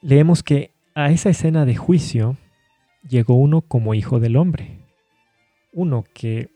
[0.01, 2.37] leemos que a esa escena de juicio
[3.07, 4.79] llegó uno como hijo del hombre,
[5.73, 6.49] uno que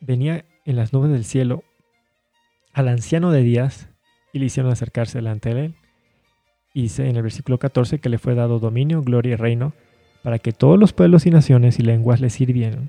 [0.00, 1.62] venía en las nubes del cielo
[2.72, 3.88] al anciano de días
[4.32, 5.74] y le hicieron acercarse delante de él.
[6.72, 9.72] Y dice en el versículo 14 que le fue dado dominio, gloria y reino
[10.24, 12.88] para que todos los pueblos y naciones y lenguas le sirvieran.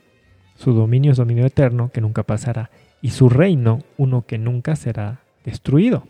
[0.56, 2.72] Su dominio es dominio eterno que nunca pasará
[3.02, 6.08] y su reino uno que nunca será destruido.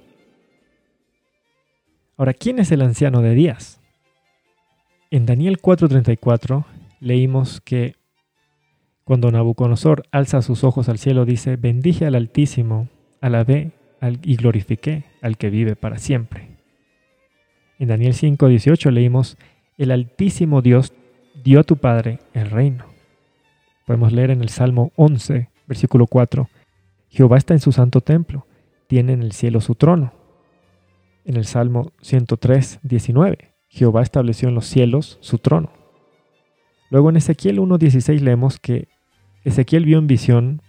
[2.16, 3.82] Ahora, ¿quién es el anciano de días?
[5.10, 6.64] En Daniel 4:34
[7.00, 7.96] leímos que
[9.04, 12.88] cuando Nabucodonosor alza sus ojos al cielo dice, bendije al Altísimo,
[13.20, 13.72] alabé
[14.22, 16.50] y glorifiqué al que vive para siempre.
[17.80, 19.38] En Daniel 5:18 leímos,
[19.80, 20.94] el Altísimo Dios
[21.46, 22.86] dio a tu Padre el reino.
[23.86, 26.50] Podemos leer en el Salmo 11, versículo 4,
[27.08, 28.48] Jehová está en su santo templo,
[28.88, 30.12] tiene en el cielo su trono.
[31.24, 35.72] En el Salmo 103, 19, Jehová estableció en los cielos su trono.
[36.90, 38.88] Luego en Ezequiel 1.16 leemos que
[39.44, 40.62] Ezequiel vio en visión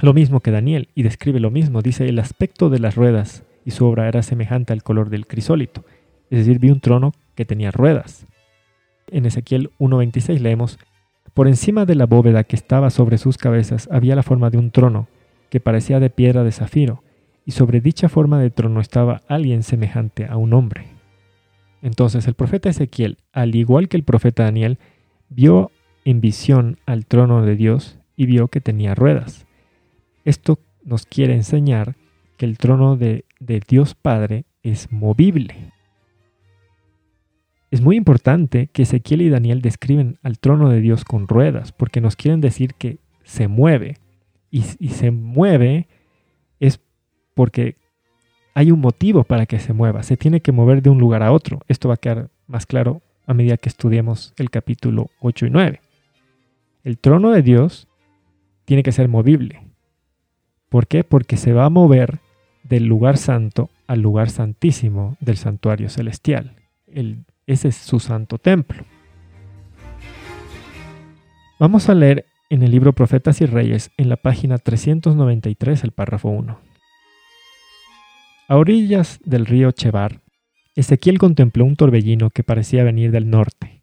[0.00, 1.82] lo mismo que Daniel y describe lo mismo.
[1.82, 5.84] Dice, el aspecto de las ruedas y su obra era semejante al color del crisólito.
[6.30, 8.26] Es decir, vi un trono que tenía ruedas.
[9.12, 10.78] En Ezequiel 1.26 leemos,
[11.34, 14.70] por encima de la bóveda que estaba sobre sus cabezas había la forma de un
[14.70, 15.06] trono,
[15.50, 17.02] que parecía de piedra de zafiro,
[17.44, 20.86] y sobre dicha forma de trono estaba alguien semejante a un hombre.
[21.82, 24.78] Entonces el profeta Ezequiel, al igual que el profeta Daniel,
[25.28, 25.70] vio
[26.04, 29.46] en visión al trono de Dios y vio que tenía ruedas.
[30.24, 31.96] Esto nos quiere enseñar
[32.36, 33.24] que el trono de,
[33.68, 35.72] Dios Padre es movible.
[37.72, 42.02] Es muy importante que Ezequiel y Daniel describen al trono de Dios con ruedas, porque
[42.02, 43.96] nos quieren decir que se mueve.
[44.50, 45.88] Y, se mueve
[46.60, 46.80] es
[47.32, 47.76] porque
[48.52, 50.02] hay un motivo para que se mueva.
[50.02, 51.60] Se tiene que mover de un lugar a otro.
[51.66, 55.80] Esto va a quedar más claro a medida que estudiemos el capítulo 8 y 9.
[56.84, 57.88] El trono de Dios
[58.66, 59.62] tiene que ser movible.
[60.68, 61.04] ¿Por qué?
[61.04, 62.18] Porque se va a mover
[62.64, 66.56] del lugar santo al lugar santísimo del santuario celestial.
[67.52, 68.84] Ese es su santo templo.
[71.58, 76.28] Vamos a leer en el libro Profetas y Reyes, en la página 393, el párrafo
[76.28, 76.58] 1.
[78.48, 80.20] A orillas del río Chebar,
[80.74, 83.82] Ezequiel contempló un torbellino que parecía venir del norte.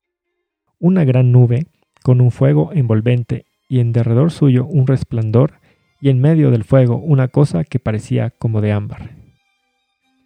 [0.80, 1.68] Una gran nube
[2.04, 5.60] con un fuego envolvente y en derredor suyo un resplandor
[6.02, 9.19] y en medio del fuego una cosa que parecía como de ámbar.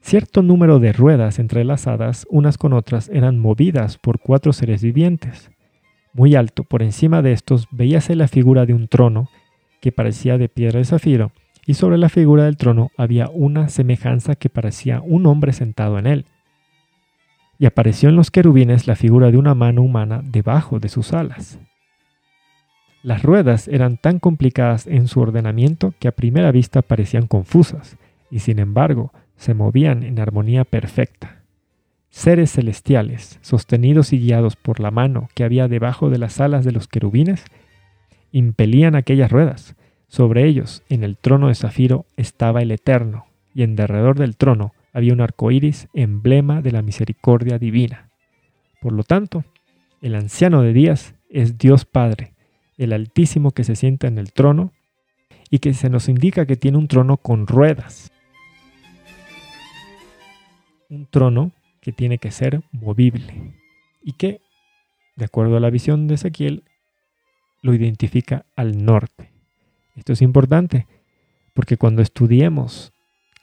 [0.03, 5.49] Cierto número de ruedas entrelazadas unas con otras eran movidas por cuatro seres vivientes.
[6.11, 9.29] Muy alto por encima de estos veíase la figura de un trono
[9.79, 11.31] que parecía de piedra de zafiro,
[11.65, 16.05] y sobre la figura del trono había una semejanza que parecía un hombre sentado en
[16.05, 16.25] él.
[17.57, 21.59] Y apareció en los querubines la figura de una mano humana debajo de sus alas.
[23.03, 27.97] Las ruedas eran tan complicadas en su ordenamiento que a primera vista parecían confusas,
[28.29, 29.13] y sin embargo
[29.43, 31.43] se movían en armonía perfecta.
[32.09, 36.71] Seres celestiales, sostenidos y guiados por la mano que había debajo de las alas de
[36.71, 37.43] los querubines,
[38.31, 39.75] impelían aquellas ruedas.
[40.07, 44.71] Sobre ellos, en el trono de zafiro, estaba el Eterno, y en derredor del trono
[44.93, 48.11] había un arco iris, emblema de la misericordia divina.
[48.79, 49.43] Por lo tanto,
[50.01, 52.31] el anciano de días es Dios Padre,
[52.77, 54.71] el Altísimo que se sienta en el trono
[55.49, 58.12] y que se nos indica que tiene un trono con ruedas.
[60.93, 63.55] Un trono que tiene que ser movible
[64.03, 64.41] y que
[65.15, 66.63] de acuerdo a la visión de Ezequiel,
[67.61, 69.31] lo identifica al norte.
[69.95, 70.87] Esto es importante
[71.53, 72.93] porque cuando estudiemos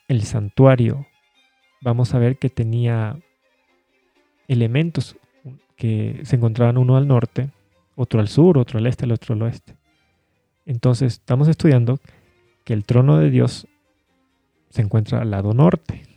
[0.08, 1.06] el santuario
[1.80, 3.18] vamos a ver que tenía
[4.48, 5.16] elementos
[5.76, 7.50] que se encontraban uno al norte,
[7.94, 9.76] otro al sur, otro al este, el otro al oeste.
[10.66, 12.00] Entonces estamos estudiando
[12.64, 13.66] que el trono de Dios
[14.68, 16.09] se encuentra al lado norte.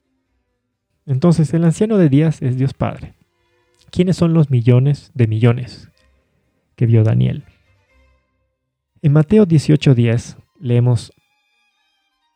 [1.06, 3.14] Entonces el anciano de días es Dios Padre.
[3.92, 5.90] ¿Quiénes son los millones de millones
[6.76, 7.44] que vio Daniel?
[9.02, 11.14] En Mateo 18:10 leemos,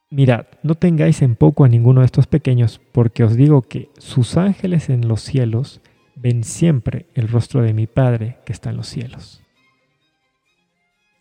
[0.09, 4.37] Mirad, no tengáis en poco a ninguno de estos pequeños, porque os digo que sus
[4.37, 5.81] ángeles en los cielos
[6.15, 9.41] ven siempre el rostro de mi Padre que está en los cielos.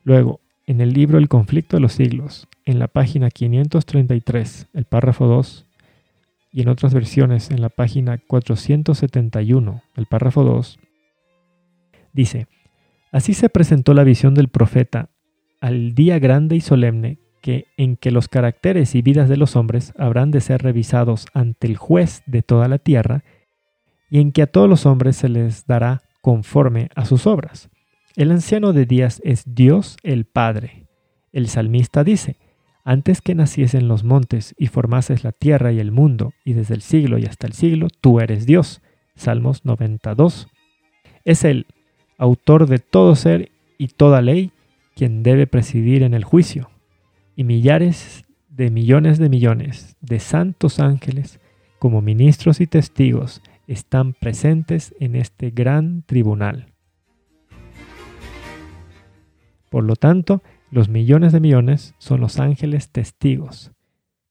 [0.05, 5.27] Luego, en el libro El conflicto de los siglos, en la página 533, el párrafo
[5.27, 5.66] 2,
[6.57, 10.79] y en otras versiones en la página 471, el párrafo 2,
[12.15, 12.47] dice,
[13.13, 15.11] Así se presentó la visión del profeta
[15.61, 19.93] al día grande y solemne que en que los caracteres y vidas de los hombres
[19.99, 23.23] habrán de ser revisados ante el juez de toda la tierra,
[24.09, 27.69] y en que a todos los hombres se les dará conforme a sus obras.
[28.15, 30.87] El anciano de días es Dios el Padre.
[31.35, 32.39] El salmista dice,
[32.87, 36.83] antes que naciesen los montes y formases la tierra y el mundo, y desde el
[36.83, 38.81] siglo y hasta el siglo, tú eres Dios.
[39.17, 40.47] Salmos 92.
[41.25, 41.67] Es el
[42.17, 44.53] autor de todo ser y toda ley
[44.95, 46.71] quien debe presidir en el juicio,
[47.35, 51.41] y millares de millones de millones de santos ángeles,
[51.81, 56.73] como ministros y testigos, están presentes en este gran tribunal.
[59.71, 63.73] Por lo tanto, los millones de millones son los ángeles testigos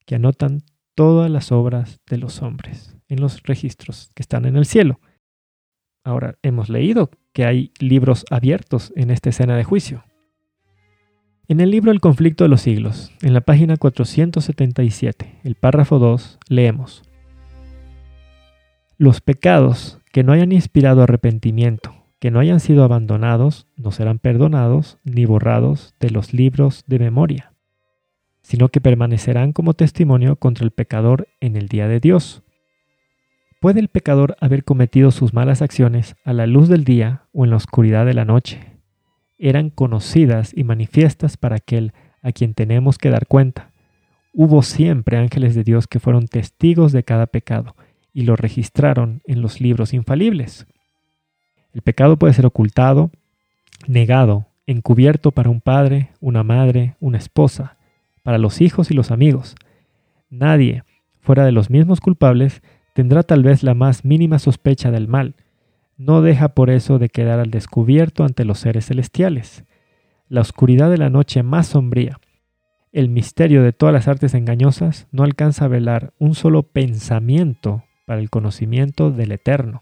[0.06, 0.64] que anotan
[0.94, 5.00] todas las obras de los hombres en los registros que están en el cielo.
[6.04, 10.04] Ahora, hemos leído que hay libros abiertos en esta escena de juicio.
[11.48, 16.40] En el libro El conflicto de los siglos, en la página 477, el párrafo 2,
[16.50, 17.04] leemos,
[18.98, 24.98] Los pecados que no hayan inspirado arrepentimiento que no hayan sido abandonados no serán perdonados
[25.04, 27.54] ni borrados de los libros de memoria,
[28.42, 32.42] sino que permanecerán como testimonio contra el pecador en el día de Dios.
[33.62, 37.52] ¿Puede el pecador haber cometido sus malas acciones a la luz del día o en
[37.52, 38.72] la oscuridad de la noche?
[39.38, 43.70] Eran conocidas y manifiestas para aquel a quien tenemos que dar cuenta.
[44.34, 47.76] Hubo siempre ángeles de Dios que fueron testigos de cada pecado
[48.14, 50.66] y lo registraron en los libros infalibles.
[51.76, 53.12] El pecado puede ser ocultado,
[53.86, 57.76] negado, encubierto para un padre, una madre, una esposa,
[58.24, 59.56] para los hijos y los amigos.
[60.30, 60.84] Nadie,
[61.20, 62.64] fuera de los mismos culpables,
[62.94, 65.36] tendrá tal vez la más mínima sospecha del mal.
[65.98, 69.66] No deja por eso de quedar al descubierto ante los seres celestiales.
[70.30, 72.22] La oscuridad de la noche más sombría,
[72.94, 78.22] el misterio de todas las artes engañosas, no alcanza a velar un solo pensamiento para
[78.22, 79.82] el conocimiento del Eterno.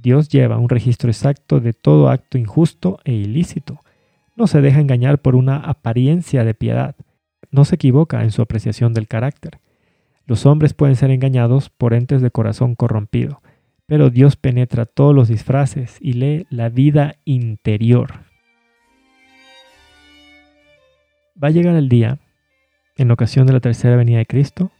[0.00, 3.80] Dios lleva un registro exacto de todo acto injusto e ilícito.
[4.36, 6.96] No se deja engañar por una apariencia de piedad.
[7.50, 9.58] No se equivoca en su apreciación del carácter.
[10.26, 13.42] Los hombres pueden ser engañados por entes de corazón corrompido,
[13.86, 18.20] pero Dios penetra todos los disfraces y lee la vida interior.
[21.42, 22.18] Va a llegar el día,
[22.96, 24.70] en ocasión de la tercera venida de Cristo,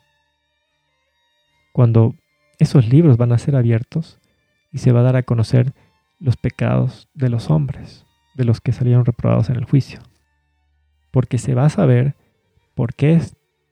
[1.72, 2.14] cuando
[2.58, 4.19] esos libros van a ser abiertos
[4.72, 5.72] y se va a dar a conocer
[6.18, 10.00] los pecados de los hombres, de los que salieron reprobados en el juicio.
[11.10, 12.14] Porque se va a saber
[12.74, 13.20] por qué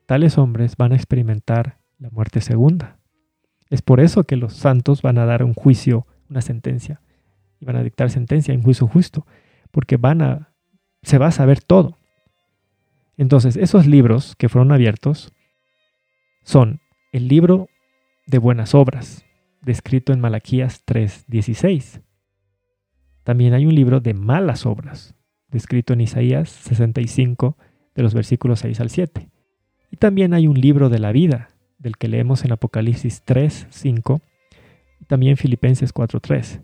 [0.07, 2.99] tales hombres van a experimentar la muerte segunda.
[3.71, 7.01] Es por eso que los santos van a dar un juicio, una sentencia,
[7.61, 9.27] y van a dictar sentencia en juicio justo,
[9.71, 10.53] porque van a,
[11.03, 11.99] se va a saber todo.
[13.17, 15.33] Entonces, esos libros que fueron abiertos
[16.45, 16.81] son
[17.13, 17.69] el libro
[18.27, 19.25] de buenas obras,
[19.69, 22.01] descrito en Malaquías 3:16.
[23.23, 25.15] También hay un libro de malas obras,
[25.51, 27.59] descrito en Isaías 65,
[27.95, 29.29] de los versículos 6 al 7.
[29.91, 34.23] Y también hay un libro de la vida, del que leemos en Apocalipsis 3:5
[35.01, 36.63] y también Filipenses 4:3.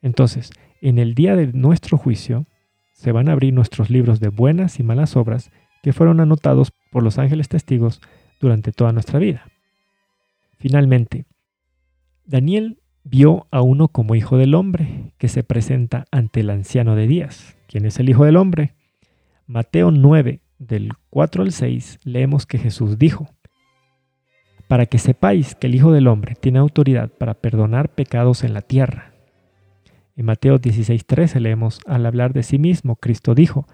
[0.00, 2.46] Entonces, en el día de nuestro juicio,
[2.92, 5.50] se van a abrir nuestros libros de buenas y malas obras
[5.82, 8.00] que fueron anotados por los ángeles testigos
[8.40, 9.50] durante toda nuestra vida.
[10.58, 11.24] Finalmente,
[12.28, 17.06] Daniel vio a uno como hijo del hombre, que se presenta ante el anciano de
[17.06, 17.56] días.
[17.68, 18.74] ¿Quién es el hijo del hombre?
[19.46, 23.30] Mateo 9, del 4 al 6, leemos que Jesús dijo,
[24.68, 28.60] Para que sepáis que el Hijo del Hombre tiene autoridad para perdonar pecados en la
[28.60, 29.14] tierra.
[30.14, 33.66] En Mateo 16:13 leemos, al hablar de sí mismo, Cristo dijo,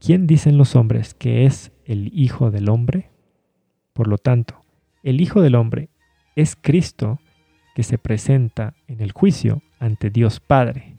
[0.00, 3.10] ¿quién dicen los hombres que es el Hijo del Hombre?
[3.92, 4.62] Por lo tanto,
[5.02, 5.90] el Hijo del Hombre
[6.34, 7.18] es Cristo
[7.74, 10.94] que se presenta en el juicio ante Dios Padre.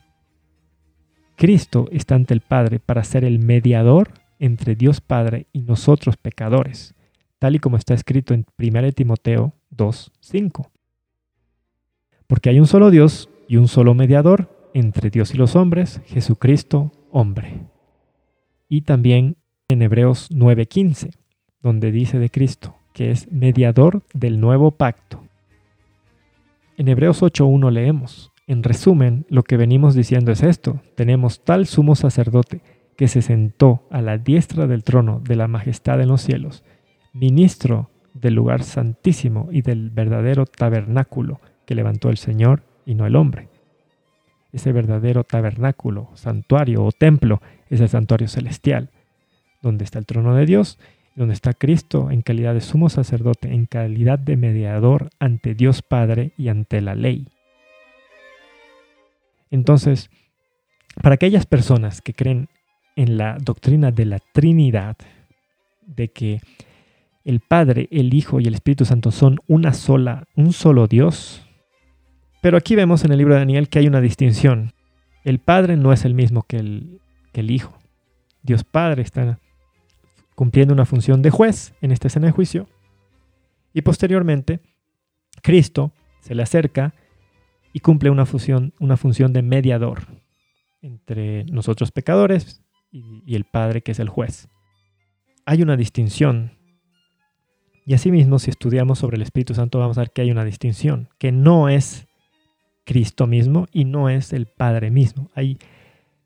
[1.36, 6.94] Cristo está ante el Padre para ser el mediador entre Dios Padre y nosotros pecadores,
[7.40, 10.70] tal y como está escrito en 1 Timoteo 2.5.
[12.28, 16.92] Porque hay un solo Dios y un solo mediador entre Dios y los hombres, Jesucristo
[17.12, 17.62] hombre.
[18.68, 19.38] Y también
[19.70, 21.12] en Hebreos 9.15,
[21.62, 25.25] donde dice de Cristo que es mediador del nuevo pacto.
[26.78, 31.96] En Hebreos 8.1 leemos, en resumen, lo que venimos diciendo es esto, tenemos tal sumo
[31.96, 32.62] sacerdote
[32.98, 36.66] que se sentó a la diestra del trono de la majestad en los cielos,
[37.14, 43.16] ministro del lugar santísimo y del verdadero tabernáculo que levantó el Señor y no el
[43.16, 43.48] hombre.
[44.52, 48.90] Ese verdadero tabernáculo, santuario o templo es el santuario celestial,
[49.62, 50.78] donde está el trono de Dios,
[51.16, 56.32] donde está Cristo en calidad de sumo sacerdote, en calidad de mediador ante Dios Padre
[56.38, 57.28] y ante la ley.
[59.50, 60.10] Entonces,
[61.02, 62.50] para aquellas personas que creen
[62.96, 64.98] en la doctrina de la Trinidad,
[65.86, 66.42] de que
[67.24, 71.48] el Padre, el Hijo y el Espíritu Santo son una sola, un solo Dios.
[72.42, 74.74] Pero aquí vemos en el libro de Daniel que hay una distinción.
[75.24, 77.02] El Padre no es el mismo que el,
[77.32, 77.78] que el Hijo.
[78.44, 79.40] Dios Padre está
[80.36, 82.68] cumpliendo una función de juez en esta escena de juicio.
[83.74, 84.60] Y posteriormente,
[85.42, 86.94] Cristo se le acerca
[87.74, 90.04] y cumple una, función, una función de mediador
[90.82, 92.62] entre nosotros pecadores
[92.92, 94.48] y, el Padre que es el juez.
[95.46, 96.58] Hay una distinción.
[97.86, 101.10] Y asimismo, si estudiamos sobre el Espíritu Santo, vamos a ver que hay una distinción,
[101.20, 102.08] que no es
[102.86, 105.30] Cristo mismo y no es el Padre mismo.
[105.36, 105.60] Hay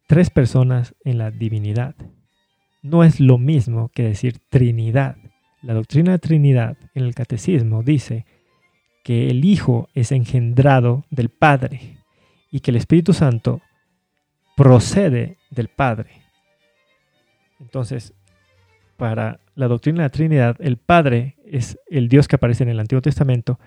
[0.07, 1.95] tres personas en la divinidad.
[2.82, 5.17] No es lo mismo que decir Trinidad.
[5.61, 8.25] La doctrina de Trinidad en el catecismo dice
[9.03, 11.97] que el Hijo es engendrado del Padre
[12.51, 13.61] y que el Espíritu Santo
[14.55, 16.09] procede del Padre.
[17.59, 18.13] Entonces,
[18.97, 22.80] para la doctrina de la Trinidad, el Padre es el Dios que aparece en el
[22.80, 23.59] Antiguo Testamento.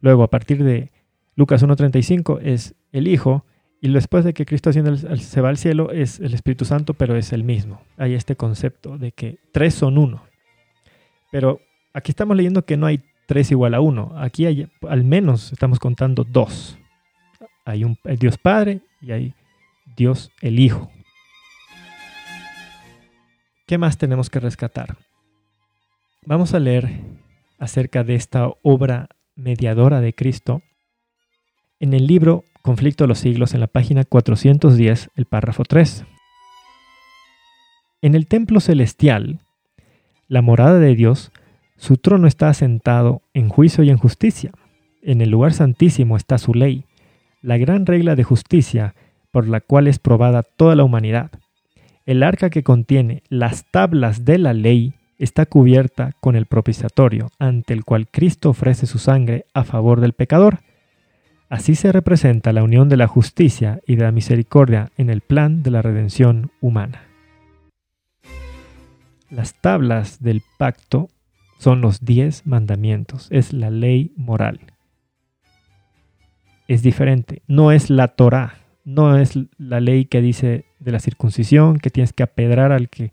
[0.00, 0.90] Luego, a partir de
[1.34, 3.44] Lucas 1.35, es el Hijo.
[3.84, 7.34] Y después de que Cristo se va al cielo, es el Espíritu Santo, pero es
[7.34, 7.82] el mismo.
[7.98, 10.22] Hay este concepto de que tres son uno.
[11.30, 11.60] Pero
[11.92, 14.14] aquí estamos leyendo que no hay tres igual a uno.
[14.16, 16.78] Aquí hay, al menos estamos contando dos.
[17.66, 19.34] Hay un Dios Padre y hay
[19.94, 20.90] Dios el Hijo.
[23.66, 24.96] ¿Qué más tenemos que rescatar?
[26.24, 26.88] Vamos a leer
[27.58, 30.62] acerca de esta obra mediadora de Cristo
[31.80, 36.06] en el libro Conflicto de los Siglos en la página 410, el párrafo 3.
[38.00, 39.40] En el templo celestial,
[40.28, 41.30] la morada de Dios,
[41.76, 44.50] su trono está asentado en juicio y en justicia.
[45.02, 46.86] En el lugar santísimo está su ley,
[47.42, 48.94] la gran regla de justicia
[49.30, 51.32] por la cual es probada toda la humanidad.
[52.06, 57.74] El arca que contiene las tablas de la ley está cubierta con el propiciatorio, ante
[57.74, 60.60] el cual Cristo ofrece su sangre a favor del pecador.
[61.48, 65.62] Así se representa la unión de la justicia y de la misericordia en el plan
[65.62, 67.02] de la redención humana.
[69.30, 71.10] Las tablas del pacto
[71.58, 74.60] son los diez mandamientos, es la ley moral.
[76.66, 81.78] Es diferente, no es la Torah, no es la ley que dice de la circuncisión,
[81.78, 83.12] que tienes que apedrar al que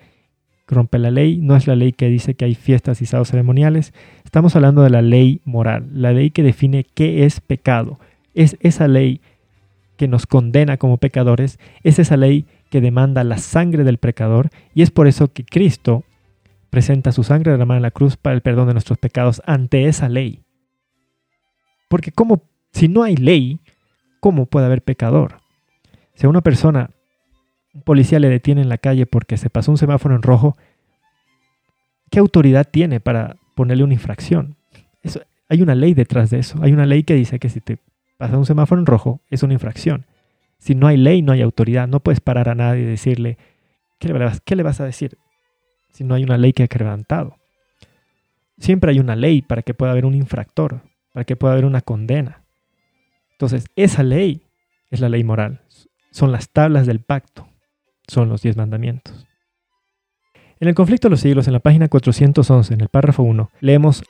[0.67, 3.93] rompe la ley, no es la ley que dice que hay fiestas y sábados ceremoniales,
[4.23, 7.99] estamos hablando de la ley moral, la ley que define qué es pecado,
[8.33, 9.21] es esa ley
[9.97, 14.81] que nos condena como pecadores, es esa ley que demanda la sangre del pecador y
[14.81, 16.03] es por eso que Cristo
[16.69, 20.09] presenta su sangre derramada en la cruz para el perdón de nuestros pecados ante esa
[20.09, 20.41] ley.
[21.89, 23.59] Porque como si no hay ley,
[24.21, 25.41] ¿cómo puede haber pecador?
[26.15, 26.91] Si a una persona,
[27.73, 30.57] un policía le detiene en la calle porque se pasó un semáforo en rojo,
[32.09, 34.55] ¿qué autoridad tiene para ponerle una infracción?
[35.03, 36.57] Eso, hay una ley detrás de eso.
[36.61, 37.77] Hay una ley que dice que si te
[38.21, 40.05] pasa un semáforo en rojo es una infracción.
[40.57, 41.87] Si no hay ley, no hay autoridad.
[41.87, 43.37] No puedes parar a nadie y decirle,
[43.99, 45.17] ¿qué le vas, qué le vas a decir?
[45.91, 47.37] Si no hay una ley que ha quebrantado.
[48.59, 50.81] Siempre hay una ley para que pueda haber un infractor,
[51.13, 52.43] para que pueda haber una condena.
[53.31, 54.43] Entonces, esa ley
[54.91, 55.61] es la ley moral
[56.11, 57.47] son las tablas del pacto,
[58.07, 59.25] son los diez mandamientos.
[60.59, 64.03] En el conflicto de los siglos, en la página 411, en el párrafo 1, leemos,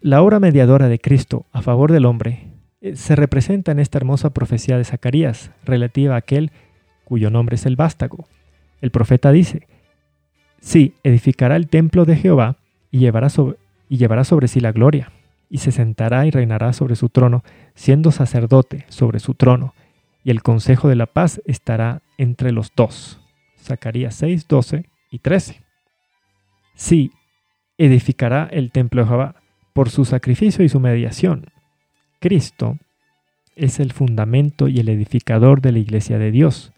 [0.00, 4.30] La obra mediadora de Cristo a favor del hombre eh, se representa en esta hermosa
[4.30, 6.52] profecía de Zacarías relativa a aquel
[7.04, 8.28] cuyo nombre es el vástago.
[8.80, 9.66] El profeta dice,
[10.60, 12.58] sí, edificará el templo de Jehová
[12.92, 13.56] y llevará sobre,
[13.88, 15.10] y llevará sobre sí la gloria,
[15.50, 17.42] y se sentará y reinará sobre su trono,
[17.74, 19.74] siendo sacerdote sobre su trono,
[20.22, 23.18] y el consejo de la paz estará entre los dos.
[23.60, 25.60] Zacarías 6, 12 y 13.
[26.76, 27.10] Sí,
[27.78, 29.34] edificará el templo de Jehová
[29.78, 31.52] por su sacrificio y su mediación.
[32.18, 32.78] Cristo
[33.54, 36.72] es el fundamento y el edificador de la iglesia de Dios.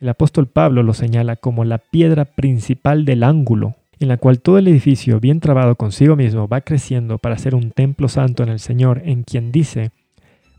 [0.00, 4.56] El apóstol Pablo lo señala como la piedra principal del ángulo, en la cual todo
[4.56, 8.60] el edificio, bien trabado consigo mismo, va creciendo para ser un templo santo en el
[8.60, 9.90] Señor, en quien dice,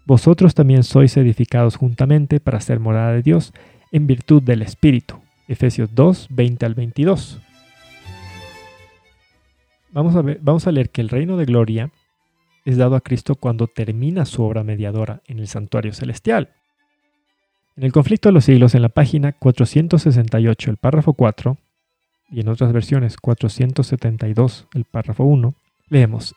[0.05, 3.53] Vosotros también sois edificados juntamente para ser morada de Dios
[3.93, 5.15] en virtud del Espíritu.
[5.47, 7.39] Efesios 2, 20 al 22.
[9.91, 11.91] Vamos a, ver, vamos a leer que el reino de gloria
[12.65, 16.49] es dado a Cristo cuando termina su obra mediadora en el santuario celestial.
[17.75, 21.57] En el conflicto de los siglos, en la página 468, el párrafo 4,
[22.29, 25.55] y en otras versiones 472, el párrafo 1,
[25.87, 26.35] leemos,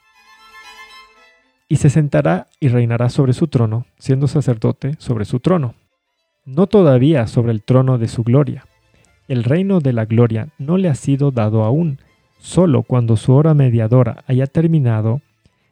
[1.68, 5.74] Y se sentará y reinará sobre su trono, siendo sacerdote sobre su trono,
[6.44, 8.66] no todavía sobre el trono de su gloria.
[9.28, 11.98] El reino de la gloria no le ha sido dado aún,
[12.42, 15.20] solo cuando su hora mediadora haya terminado,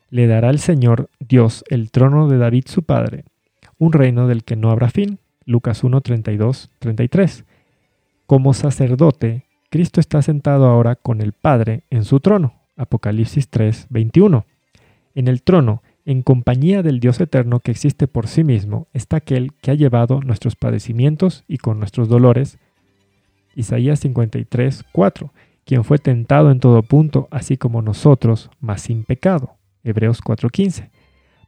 [0.09, 3.25] le dará el Señor Dios el trono de David su padre,
[3.79, 5.19] un reino del que no habrá fin.
[5.45, 7.45] Lucas 1, 32, 33.
[8.27, 12.55] Como sacerdote, Cristo está sentado ahora con el Padre en su trono.
[12.77, 14.45] Apocalipsis 3, 21.
[15.17, 19.53] En el trono, en compañía del Dios eterno que existe por sí mismo, está aquel
[19.61, 22.59] que ha llevado nuestros padecimientos y con nuestros dolores.
[23.57, 25.33] Isaías 53, 4.
[25.65, 29.57] Quien fue tentado en todo punto, así como nosotros, mas sin pecado.
[29.83, 30.91] Hebreos 4:15,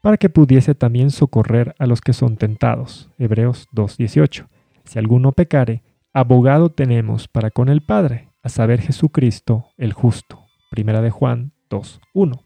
[0.01, 3.11] para que pudiese también socorrer a los que son tentados.
[3.19, 4.47] Hebreos 2:18.
[4.85, 5.83] Si alguno pecare,
[6.13, 10.47] abogado tenemos para con el Padre, a saber Jesucristo el justo.
[10.71, 12.45] Primera de Juan 2:1.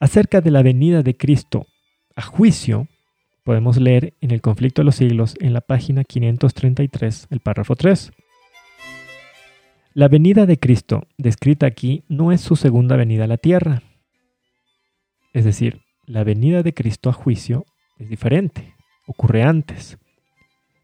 [0.00, 1.66] Acerca de la venida de Cristo
[2.14, 2.88] a juicio,
[3.44, 8.12] podemos leer en el conflicto de los siglos en la página 533, el párrafo 3.
[9.94, 13.82] La venida de Cristo, descrita aquí, no es su segunda venida a la tierra.
[15.32, 17.64] Es decir, la venida de Cristo a juicio
[17.98, 18.74] es diferente,
[19.06, 19.98] ocurre antes.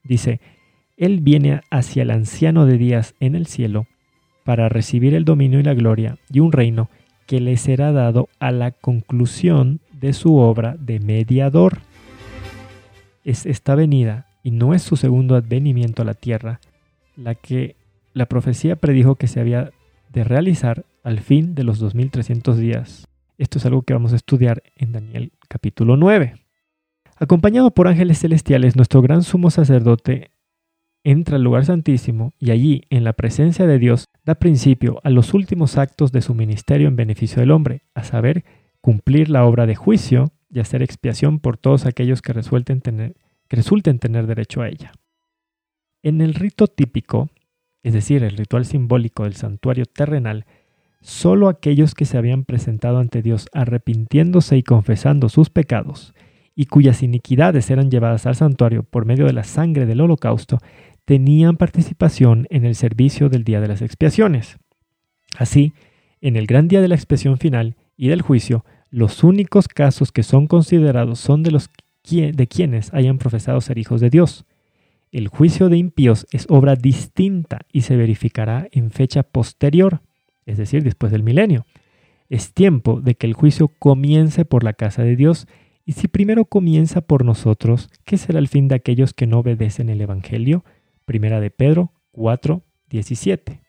[0.02, 0.40] Dice,
[0.96, 3.86] Él viene hacia el anciano de días en el cielo
[4.44, 6.88] para recibir el dominio y la gloria y un reino
[7.26, 11.78] que le será dado a la conclusión de su obra de mediador.
[13.22, 16.60] Es esta venida, y no es su segundo advenimiento a la tierra,
[17.16, 17.76] la que
[18.14, 19.72] la profecía predijo que se había
[20.08, 23.08] de realizar al fin de los 2300 días.
[23.36, 26.36] Esto es algo que vamos a estudiar en Daniel capítulo 9.
[27.16, 30.30] Acompañado por ángeles celestiales, nuestro gran sumo sacerdote
[31.02, 35.34] entra al lugar santísimo y allí, en la presencia de Dios, da principio a los
[35.34, 38.44] últimos actos de su ministerio en beneficio del hombre, a saber,
[38.80, 43.16] cumplir la obra de juicio y hacer expiación por todos aquellos que resulten tener,
[43.48, 44.92] que resulten tener derecho a ella.
[46.02, 47.30] En el rito típico,
[47.84, 50.46] es decir, el ritual simbólico del santuario terrenal,
[51.00, 56.14] solo aquellos que se habían presentado ante Dios arrepintiéndose y confesando sus pecados,
[56.56, 60.58] y cuyas iniquidades eran llevadas al santuario por medio de la sangre del holocausto,
[61.04, 64.56] tenían participación en el servicio del día de las expiaciones.
[65.36, 65.74] Así,
[66.22, 70.22] en el gran día de la expiación final y del juicio, los únicos casos que
[70.22, 71.68] son considerados son de los
[72.10, 74.46] de quienes hayan profesado ser hijos de Dios.
[75.14, 80.00] El juicio de impíos es obra distinta y se verificará en fecha posterior,
[80.44, 81.66] es decir, después del milenio.
[82.28, 85.46] Es tiempo de que el juicio comience por la casa de Dios,
[85.86, 89.88] y si primero comienza por nosotros, ¿qué será el fin de aquellos que no obedecen
[89.88, 90.64] el Evangelio?
[91.04, 93.60] Primera de Pedro 4, 17.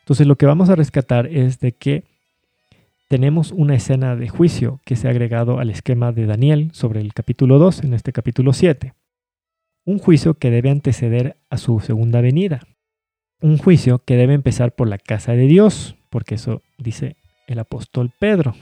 [0.00, 2.02] Entonces lo que vamos a rescatar es de que
[3.06, 7.14] tenemos una escena de juicio que se ha agregado al esquema de Daniel sobre el
[7.14, 8.94] capítulo 2 en este capítulo 7
[9.84, 12.62] un juicio que debe anteceder a su segunda venida,
[13.40, 17.16] un juicio que debe empezar por la casa de Dios, porque eso dice
[17.48, 18.54] el apóstol Pedro.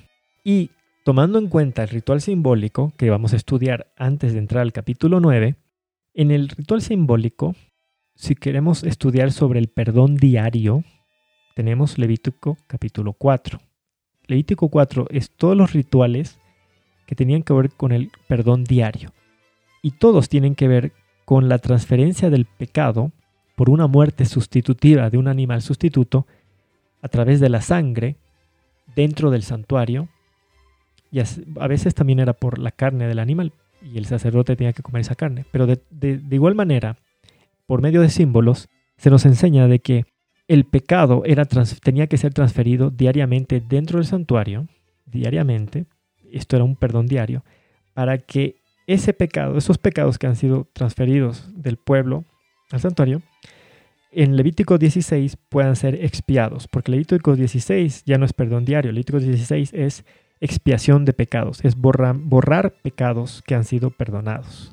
[0.43, 0.71] Y
[1.05, 5.21] tomando en cuenta el ritual simbólico que vamos a estudiar antes de entrar al capítulo
[5.21, 5.57] 9,
[6.14, 7.55] en el ritual simbólico,
[8.14, 10.85] si queremos estudiar sobre el perdón diario,
[11.55, 13.61] tenemos Levítico capítulo 4.
[14.27, 16.39] Levítico 4 es todos los rituales
[17.07, 19.12] que tenían que ver con el perdón diario.
[19.83, 20.93] Y todos tienen que ver
[21.31, 23.12] con la transferencia del pecado
[23.55, 26.26] por una muerte sustitutiva de un animal sustituto
[27.03, 28.16] a través de la sangre
[28.97, 30.09] dentro del santuario
[31.12, 34.83] y a veces también era por la carne del animal, y el sacerdote tenía que
[34.83, 35.45] comer esa carne.
[35.53, 36.97] Pero de, igual manera,
[37.64, 40.07] por medio de símbolos, se nos enseña de que
[40.49, 44.66] el pecado era tenía que ser transferido diariamente dentro del santuario,
[45.07, 45.87] diariamente,
[46.33, 47.45] esto era un perdón diario,
[47.95, 48.60] para que
[48.93, 52.24] ese pecado, esos pecados que han sido transferidos del pueblo
[52.70, 53.22] al santuario,
[54.12, 59.20] en Levítico 16 puedan ser expiados, porque Levítico 16 ya no es perdón diario, Levítico
[59.20, 60.05] 16 es
[60.41, 64.72] expiación de pecados, es borrar, borrar pecados que han sido perdonados.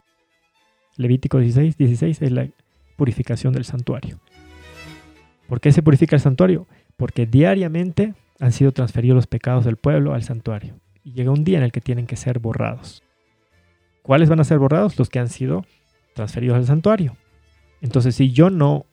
[0.96, 2.48] Levítico 16, 16 es la
[2.96, 4.20] purificación del santuario.
[5.48, 6.66] ¿Por qué se purifica el santuario?
[6.96, 10.80] Porque diariamente han sido transferidos los pecados del pueblo al santuario.
[11.04, 13.04] Y llega un día en el que tienen que ser borrados.
[14.08, 14.98] ¿Cuáles van a ser borrados?
[14.98, 15.66] Los que han sido
[16.16, 17.18] transferidos al santuario.
[17.82, 18.86] Entonces, si yo no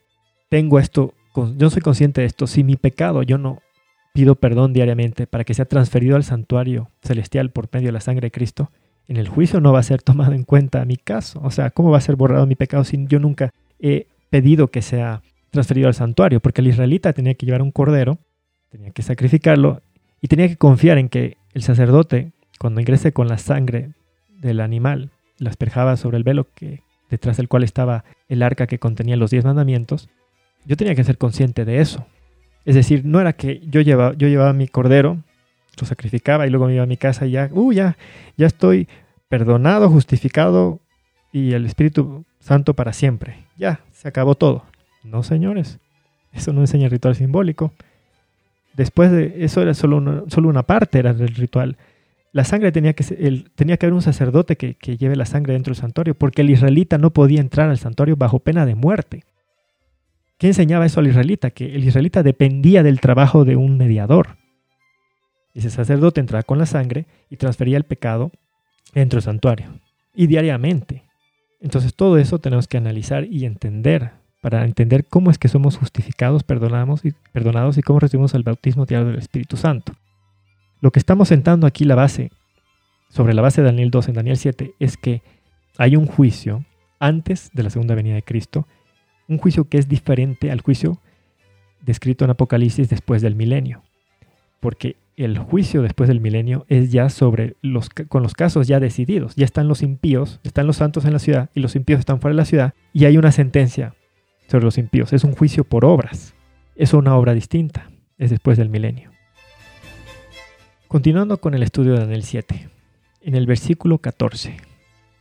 [0.49, 1.15] tengo esto,
[1.57, 3.63] yo soy consciente de esto, si mi pecado yo no
[4.13, 8.27] pido perdón diariamente para que sea transferido al santuario celestial por medio de la sangre
[8.27, 8.73] de Cristo,
[9.07, 11.41] en el juicio no va a ser tomado en cuenta mi caso.
[11.45, 14.83] O sea, ¿cómo va a ser borrado mi pecado si yo nunca he pedido que
[14.83, 16.41] sea transferido al santuario?
[16.41, 18.19] Porque el israelita tenía que llevar un cordero,
[18.69, 19.81] tenía que sacrificarlo
[20.21, 23.91] y tenía que confiar en que el sacerdote, cuando ingrese con la sangre
[24.45, 28.79] del animal, la asperjaba sobre el velo que, detrás del cual estaba el arca que
[28.79, 30.09] contenía los diez mandamientos,
[30.65, 32.07] yo tenía que ser consciente de eso.
[32.65, 35.19] Es decir, no era que yo llevaba, yo llevaba mi cordero,
[35.81, 37.97] lo sacrificaba y luego me iba a mi casa y ya, uh, ya,
[38.37, 38.89] ya estoy
[39.29, 40.81] perdonado, justificado
[41.33, 43.45] y el Espíritu Santo para siempre.
[43.57, 44.65] Ya, se acabó todo.
[45.03, 45.79] No, señores,
[46.33, 47.73] eso no enseña el ritual simbólico.
[48.75, 51.77] Después de eso era solo una, solo una parte era del ritual.
[52.35, 55.53] La sangre tenía que, el, tenía que haber un sacerdote que, que lleve la sangre
[55.53, 59.23] dentro del santuario, porque el israelita no podía entrar al santuario bajo pena de muerte.
[60.37, 61.51] ¿Qué enseñaba eso al israelita?
[61.51, 64.37] Que el israelita dependía del trabajo de un mediador.
[65.55, 68.33] Ese sacerdote entraba con la sangre y transfería el pecado
[68.93, 69.67] dentro del santuario.
[70.13, 71.05] Y diariamente.
[71.61, 74.11] Entonces todo eso tenemos que analizar y entender
[74.41, 78.87] para entender cómo es que somos justificados, perdonamos y, perdonados y cómo recibimos el bautismo
[78.87, 79.95] diario del Espíritu Santo.
[80.85, 82.31] Lo que estamos sentando aquí la base,
[83.09, 85.23] sobre la base de Daniel 2 en Daniel 7, es que
[85.79, 86.67] hay un juicio
[86.99, 88.69] antes de la segunda venida de Cristo
[89.27, 91.01] un juicio que es diferente al juicio
[91.81, 93.83] descrito en Apocalipsis después del milenio.
[94.61, 99.35] Porque el juicio después del milenio es ya sobre los con los casos ya decididos.
[99.37, 102.35] Ya están los impíos, están los santos en la ciudad y los impíos están fuera
[102.35, 103.95] de la ciudad y hay una sentencia
[104.49, 105.15] sobre los impíos.
[105.15, 106.35] Es un juicio por obras.
[106.77, 107.91] Es una obra distinta.
[108.19, 109.14] Es después del milenio.
[110.89, 112.69] Continuando con el estudio de Daniel 7.
[113.23, 114.59] En el versículo 14,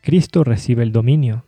[0.01, 1.45] Cristo recibe el dominio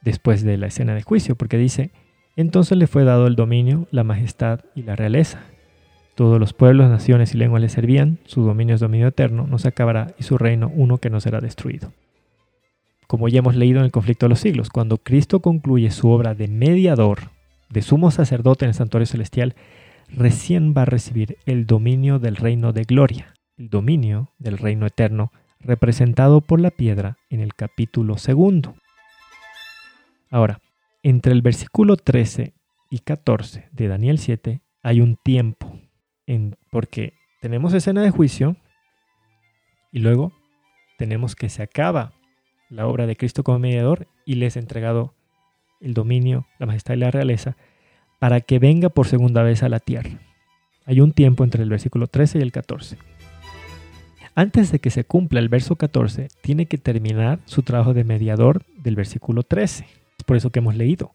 [0.00, 1.90] después de la escena de juicio, porque dice,
[2.36, 5.42] entonces le fue dado el dominio, la majestad y la realeza.
[6.16, 9.68] Todos los pueblos, naciones y lenguas le servían, su dominio es dominio eterno, no se
[9.68, 11.92] acabará, y su reino uno que no será destruido.
[13.06, 16.34] Como ya hemos leído en el conflicto de los siglos, cuando Cristo concluye su obra
[16.34, 17.30] de mediador,
[17.68, 19.54] de sumo sacerdote en el santuario celestial,
[20.08, 25.32] recién va a recibir el dominio del reino de gloria, el dominio del reino eterno,
[25.60, 28.74] representado por la piedra en el capítulo segundo.
[30.30, 30.60] Ahora,
[31.02, 32.54] entre el versículo 13
[32.90, 35.78] y 14 de Daniel 7 hay un tiempo,
[36.70, 38.56] porque tenemos escena de juicio
[39.92, 40.32] y luego
[40.96, 42.14] tenemos que se acaba
[42.70, 45.14] la obra de Cristo como mediador y le es entregado
[45.82, 47.58] el dominio, la majestad y la realeza
[48.18, 50.18] para que venga por segunda vez a la tierra.
[50.86, 53.09] Hay un tiempo entre el versículo 13 y el 14.
[54.40, 58.62] Antes de que se cumpla el verso 14, tiene que terminar su trabajo de mediador
[58.82, 59.84] del versículo 13
[60.24, 61.14] por eso que hemos leído,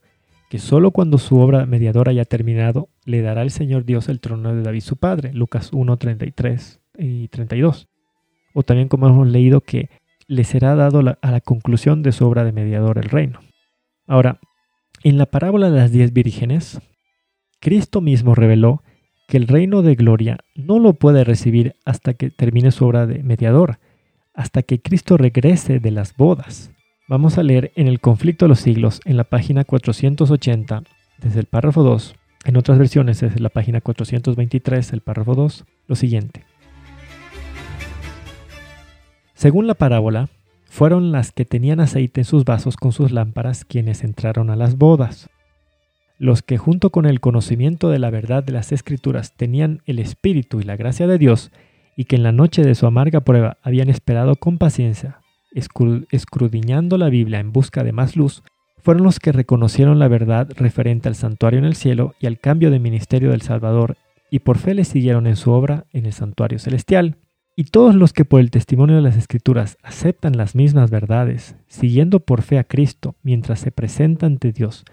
[0.50, 4.54] que solo cuando su obra mediadora haya terminado, le dará el Señor Dios el trono
[4.54, 7.88] de David su padre, Lucas 1, 33 y 32.
[8.54, 9.90] O también como hemos leído que
[10.28, 13.40] le será dado a la conclusión de su obra de mediador el reino.
[14.06, 14.40] Ahora,
[15.04, 16.80] en la parábola de las diez vírgenes,
[17.60, 18.84] Cristo mismo reveló
[19.28, 23.24] que el reino de gloria no lo puede recibir hasta que termine su obra de
[23.24, 23.80] mediador,
[24.34, 26.72] hasta que Cristo regrese de las bodas.
[27.08, 30.84] Vamos a leer en el conflicto de los siglos en la página 480
[31.20, 32.16] desde el párrafo 2,
[32.46, 36.44] en otras versiones desde la página 423 el párrafo 2, lo siguiente.
[39.34, 40.30] Según la parábola,
[40.66, 44.78] fueron las que tenían aceite en sus vasos con sus lámparas quienes entraron a las
[44.78, 45.30] bodas.
[46.18, 50.62] Los que junto con el conocimiento de la verdad de las escrituras tenían el espíritu
[50.62, 51.52] y la gracia de Dios,
[51.98, 55.20] y que en la noche de su amarga prueba habían esperado con paciencia,
[55.52, 58.44] escrudiñando la Biblia en busca de más luz,
[58.82, 62.72] fueron los que reconocieron la verdad referente al santuario en el cielo y al cambio
[62.72, 63.98] de ministerio del Salvador,
[64.30, 67.18] y por fe le siguieron en su obra en el santuario celestial.
[67.58, 72.20] Y todos los que por el testimonio de las Escrituras aceptan las mismas verdades, siguiendo
[72.20, 74.84] por fe a Cristo mientras se presentan ante Dios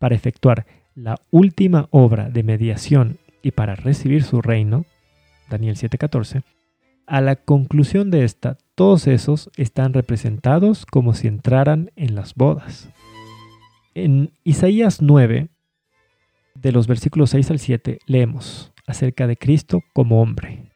[0.00, 4.84] para efectuar la última obra de mediación y para recibir su reino,
[5.48, 6.42] Daniel 7:14,
[7.06, 12.88] a la conclusión de esta, todos esos están representados como si entraran en las bodas.
[13.94, 15.48] En Isaías 9,
[16.54, 20.70] de los versículos 6 al 7, leemos acerca de Cristo como hombre.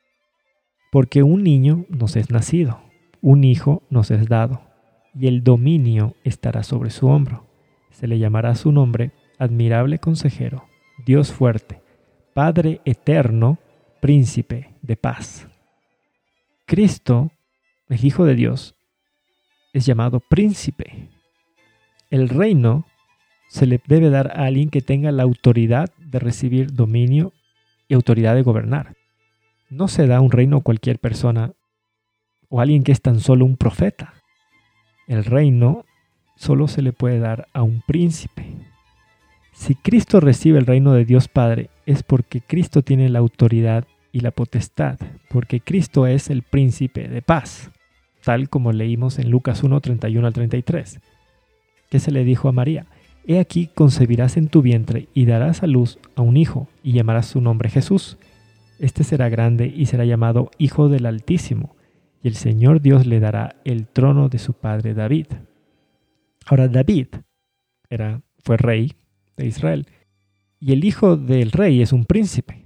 [0.92, 2.80] Porque un niño nos es nacido,
[3.20, 4.60] un hijo nos es dado,
[5.14, 7.43] y el dominio estará sobre su hombro.
[7.94, 10.64] Se le llamará su nombre admirable consejero,
[11.06, 11.80] Dios fuerte,
[12.34, 13.58] Padre eterno,
[14.00, 15.46] príncipe de paz.
[16.66, 17.30] Cristo,
[17.88, 18.74] el Hijo de Dios,
[19.72, 21.08] es llamado príncipe.
[22.10, 22.84] El reino
[23.48, 27.32] se le debe dar a alguien que tenga la autoridad de recibir dominio
[27.86, 28.96] y autoridad de gobernar.
[29.70, 31.52] No se da un reino a cualquier persona
[32.48, 34.14] o alguien que es tan solo un profeta.
[35.06, 35.84] El reino
[36.36, 38.44] solo se le puede dar a un príncipe.
[39.52, 44.20] Si Cristo recibe el reino de Dios Padre, es porque Cristo tiene la autoridad y
[44.20, 47.70] la potestad, porque Cristo es el príncipe de paz,
[48.22, 51.00] tal como leímos en Lucas 1, 31 al 33.
[51.90, 52.86] ¿Qué se le dijo a María?
[53.26, 57.26] He aquí concebirás en tu vientre y darás a luz a un hijo, y llamarás
[57.26, 58.18] su nombre Jesús
[58.78, 61.74] este será grande y será llamado Hijo del Altísimo,
[62.22, 65.26] y el Señor Dios le dará el trono de su padre David.
[66.46, 67.08] Ahora David
[67.88, 68.92] era, fue rey
[69.36, 69.86] de Israel,
[70.60, 72.64] y el hijo del rey es un príncipe.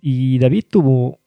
[0.00, 1.20] Y David tuvo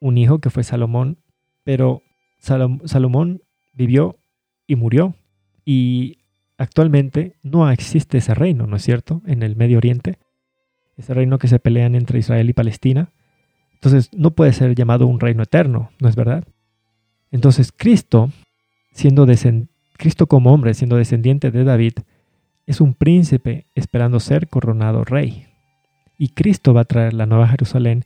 [0.00, 1.18] un hijo que fue Salomón,
[1.64, 2.02] pero
[2.38, 3.42] Salomón
[3.72, 4.18] vivió
[4.66, 5.16] y murió.
[5.64, 6.18] Y
[6.58, 9.22] actualmente no existe ese reino, ¿no es cierto?
[9.26, 10.18] En el Medio Oriente.
[10.96, 13.10] Ese reino que se pelean entre Israel y Palestina.
[13.74, 16.44] Entonces no puede ser llamado un reino eterno, ¿no es verdad?
[17.30, 18.30] Entonces Cristo,
[18.92, 19.26] siendo
[19.96, 21.94] Cristo como hombre, siendo descendiente de David,
[22.66, 25.46] es un príncipe esperando ser coronado rey.
[26.18, 28.04] Y Cristo va a traer la nueva Jerusalén,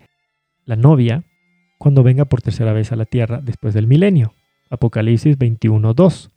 [0.64, 1.24] la novia,
[1.78, 4.34] cuando venga por tercera vez a la tierra después del milenio.
[4.68, 6.30] Apocalipsis 21.2.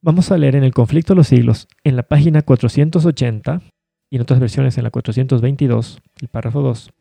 [0.00, 3.62] Vamos a leer en el conflicto de los siglos, en la página 480
[4.10, 6.92] y en otras versiones en la 422, el párrafo 2.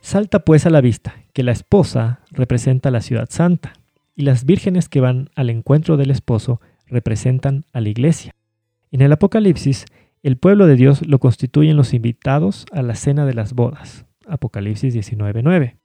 [0.00, 3.72] Salta pues a la vista que la esposa representa la ciudad santa
[4.14, 8.34] y las vírgenes que van al encuentro del esposo representan a la iglesia.
[8.90, 9.86] En el Apocalipsis,
[10.22, 14.06] el pueblo de Dios lo constituyen los invitados a la cena de las bodas.
[14.26, 15.76] Apocalipsis 19:9.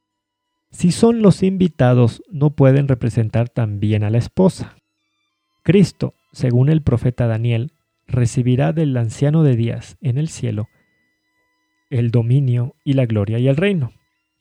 [0.72, 4.78] Si son los invitados, no pueden representar también a la esposa.
[5.64, 7.74] Cristo, según el profeta Daniel,
[8.08, 10.68] recibirá del anciano de días en el cielo
[11.92, 13.92] el dominio y la gloria y el reino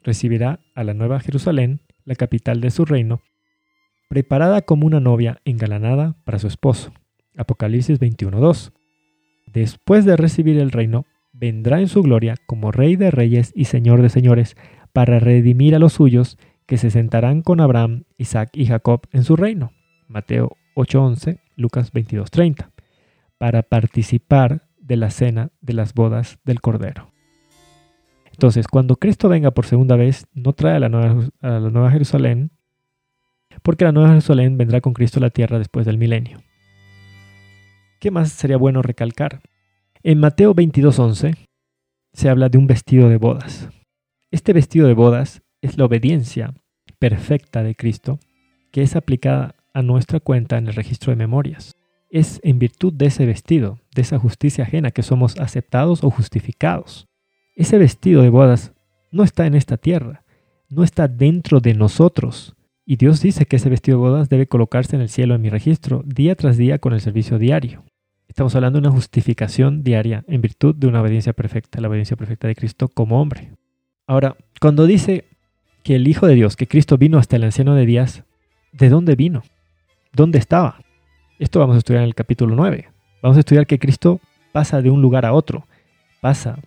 [0.03, 3.21] recibirá a la Nueva Jerusalén, la capital de su reino,
[4.11, 6.93] preparada como una novia engalanada para su esposo.
[7.37, 8.73] Apocalipsis 21.2.
[9.47, 14.03] Después de recibir el reino, vendrá en su gloria como Rey de Reyes y Señor
[14.03, 14.57] de Señores,
[14.93, 19.37] para redimir a los suyos que se sentarán con Abraham, Isaac y Jacob en su
[19.37, 19.71] reino.
[20.09, 22.69] Mateo 8.11, Lucas 22.30,
[23.39, 27.13] para participar de la cena de las bodas del Cordero.
[28.33, 32.51] Entonces, cuando Cristo venga por segunda vez, no trae a la Nueva, Jerusalén,
[33.63, 36.43] porque la Nueva Jerusalén vendrá con Cristo a la tierra después del milenio.
[38.01, 39.41] ¿Qué más sería bueno recalcar?
[40.03, 41.37] En Mateo 22:11
[42.13, 43.69] se habla de un vestido de bodas.
[44.31, 46.55] Este vestido de bodas es la obediencia
[46.99, 48.19] perfecta de Cristo
[48.71, 51.77] que es aplicada a nuestra cuenta en el registro de memorias.
[52.09, 57.09] Es en virtud de ese vestido, de esa justicia ajena, que somos aceptados o justificados.
[57.55, 58.73] Ese vestido de bodas
[59.13, 60.25] no está en esta tierra,
[60.69, 62.57] no está dentro de nosotros.
[62.87, 65.51] Y Dios dice que ese vestido de bodas debe colocarse en el cielo en mi
[65.51, 67.85] registro, día tras día con el servicio diario.
[68.29, 72.49] Estamos hablando de una justificación diaria en virtud de una obediencia perfecta, la obediencia perfecta
[72.49, 73.53] de Cristo como hombre.
[74.07, 75.25] Ahora, cuando dice
[75.83, 78.25] que el Hijo de Dios, que Cristo vino hasta el anciano de días,
[78.73, 79.43] ¿de dónde vino?
[80.13, 80.81] ¿Dónde estaba?
[81.39, 82.89] Esto vamos a estudiar en el capítulo 9.
[83.23, 84.21] Vamos a estudiar que Cristo
[84.53, 85.67] pasa de un lugar a otro,
[86.21, 86.59] pasa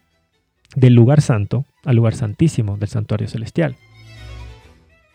[0.76, 3.76] del lugar santo al lugar santísimo del santuario celestial.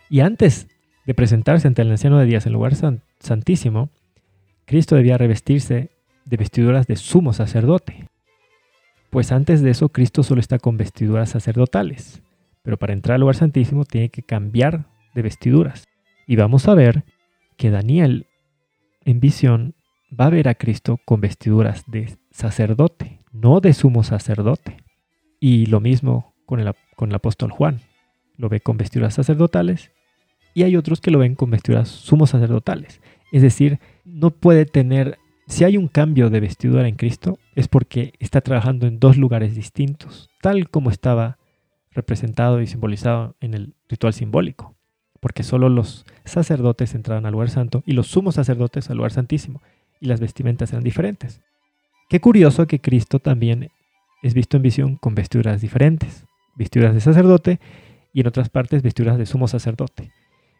[0.09, 0.67] Y antes
[1.09, 2.75] de presentarse ante el anciano de días en lugar
[3.19, 3.89] santísimo,
[4.65, 5.89] Cristo debía revestirse
[6.23, 8.05] de vestiduras de sumo sacerdote.
[9.09, 12.21] Pues antes de eso Cristo solo está con vestiduras sacerdotales,
[12.61, 14.85] pero para entrar al lugar santísimo tiene que cambiar
[15.15, 15.87] de vestiduras.
[16.27, 17.05] Y vamos a ver
[17.57, 18.27] que Daniel
[19.03, 19.73] en visión
[20.13, 24.77] va a ver a Cristo con vestiduras de sacerdote, no de sumo sacerdote.
[25.39, 27.79] Y lo mismo con el, con el apóstol Juan.
[28.37, 29.91] Lo ve con vestiduras sacerdotales
[30.53, 33.01] y hay otros que lo ven con vestiduras sumos sacerdotales.
[33.31, 38.13] Es decir, no puede tener, si hay un cambio de vestidura en Cristo, es porque
[38.19, 41.37] está trabajando en dos lugares distintos, tal como estaba
[41.91, 44.75] representado y simbolizado en el ritual simbólico,
[45.19, 49.61] porque solo los sacerdotes entraban al lugar santo y los sumos sacerdotes al lugar santísimo,
[50.01, 51.41] y las vestimentas eran diferentes.
[52.09, 53.69] Qué curioso que Cristo también
[54.23, 56.25] es visto en visión con vestiduras diferentes,
[56.55, 57.59] vestiduras de sacerdote
[58.13, 60.11] y en otras partes vestiduras de sumo sacerdote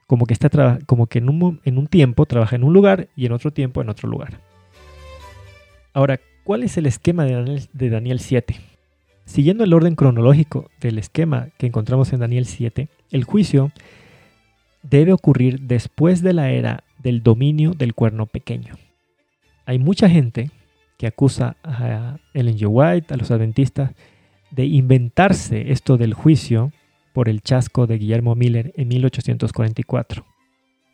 [0.09, 3.27] como que, está como que en un, en un tiempo trabaja en un lugar y
[3.27, 4.41] en otro tiempo en otro lugar.
[5.93, 8.59] Ahora, ¿cuál es el esquema de Daniel, de Daniel 7?
[9.25, 13.71] Siguiendo el orden cronológico del esquema que encontramos en Daniel 7, el juicio
[14.81, 18.77] debe ocurrir después de la era del dominio del cuerno pequeño.
[19.67, 20.49] Hay mucha gente
[20.97, 22.65] que acusa a Ellen G.
[22.67, 23.91] White, a los adventistas,
[24.49, 26.71] de inventarse esto del juicio
[27.19, 30.25] por el chasco de Guillermo Miller en 1844.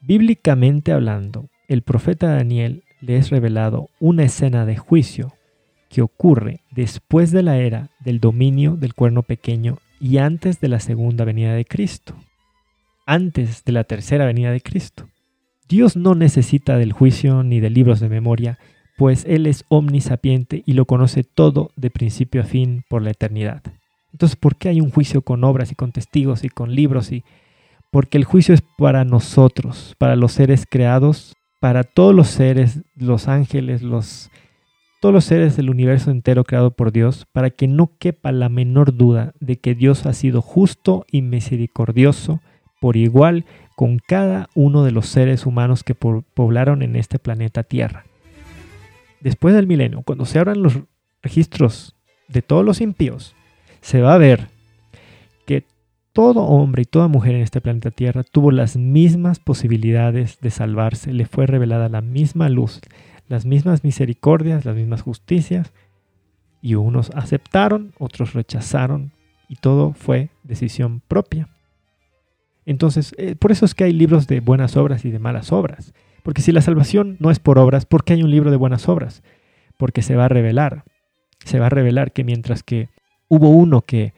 [0.01, 5.34] Bíblicamente hablando, el profeta Daniel le es revelado una escena de juicio
[5.88, 10.80] que ocurre después de la era del dominio del cuerno pequeño y antes de la
[10.80, 12.15] segunda venida de Cristo,
[13.05, 15.07] antes de la tercera venida de Cristo.
[15.69, 18.57] Dios no necesita del juicio ni de libros de memoria,
[18.97, 23.61] pues Él es omnisapiente y lo conoce todo de principio a fin por la eternidad.
[24.16, 27.11] Entonces, ¿por qué hay un juicio con obras y con testigos y con libros?
[27.11, 27.26] Y
[27.91, 33.28] porque el juicio es para nosotros, para los seres creados, para todos los seres, los
[33.28, 34.32] ángeles, los
[35.01, 38.95] todos los seres del universo entero creado por Dios, para que no quepa la menor
[38.95, 42.39] duda de que Dios ha sido justo y misericordioso
[42.80, 43.43] por igual
[43.76, 48.05] con cada uno de los seres humanos que poblaron en este planeta Tierra.
[49.20, 50.80] Después del milenio, cuando se abran los
[51.22, 51.97] registros
[52.30, 53.36] de todos los impíos,
[53.86, 54.48] se va a ver
[55.46, 55.64] que
[56.12, 61.14] todo hombre y toda mujer en este planeta Tierra tuvo las mismas posibilidades de salvarse,
[61.14, 62.82] le fue revelada la misma luz,
[63.28, 65.72] las mismas misericordias, las mismas justicias,
[66.64, 69.12] y unos aceptaron, otros rechazaron,
[69.50, 71.48] y todo fue decisión propia.
[72.66, 75.94] Entonces, eh, por eso es que hay libros de buenas obras y de malas obras.
[76.24, 78.90] Porque si la salvación no es por obras, ¿por qué hay un libro de buenas
[78.90, 79.22] obras?
[79.78, 80.86] Porque se va a revelar.
[81.46, 82.90] Se va a revelar que mientras que
[83.28, 84.13] Hubo uno que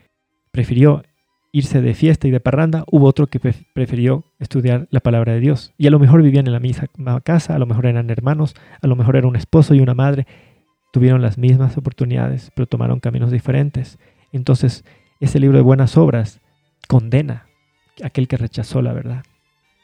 [0.51, 1.03] prefirió
[1.51, 5.73] irse de fiesta y de parranda, hubo otro que prefirió estudiar la palabra de Dios.
[5.77, 6.87] Y a lo mejor vivían en la misma
[7.21, 10.27] casa, a lo mejor eran hermanos, a lo mejor era un esposo y una madre.
[10.93, 13.97] Tuvieron las mismas oportunidades, pero tomaron caminos diferentes.
[14.31, 14.83] Entonces,
[15.19, 16.41] ese libro de buenas obras
[16.87, 17.47] condena
[18.03, 19.23] a aquel que rechazó la verdad.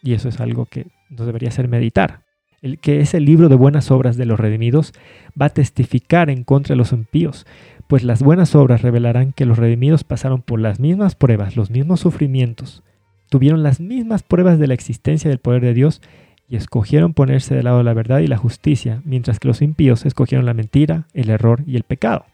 [0.04, 2.22] Y eso es algo que nos debería hacer meditar.
[2.62, 4.94] El que ese libro de buenas obras de los redimidos
[5.40, 7.46] va a testificar en contra de los impíos,
[7.94, 12.00] pues las buenas obras revelarán que los redimidos pasaron por las mismas pruebas, los mismos
[12.00, 12.82] sufrimientos,
[13.30, 16.02] tuvieron las mismas pruebas de la existencia del poder de Dios
[16.50, 20.08] y escogieron ponerse del lado de la verdad y la justicia, mientras que los impíos
[20.08, 22.26] escogieron la mentira, el error y el pecado.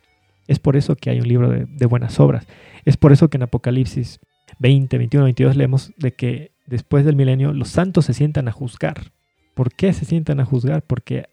[0.47, 2.47] Es por eso que hay un libro de, buenas obras.
[2.85, 4.21] Es por eso que en Apocalipsis
[4.59, 9.11] 20, 21, 22 leemos de que después del milenio los santos se sientan a juzgar.
[9.55, 10.83] ¿Por qué se sientan a juzgar?
[10.83, 11.25] Porque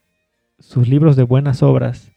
[0.59, 2.11] sus libros de buenas obras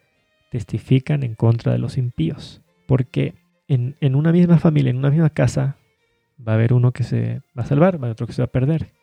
[0.50, 2.62] testifican en contra de los impíos.
[2.88, 3.36] Porque
[3.68, 5.78] en, una misma familia, en una misma casa,
[6.45, 8.41] va a haber uno que se va a salvar, va a haber otro que se
[8.41, 8.93] va a perder.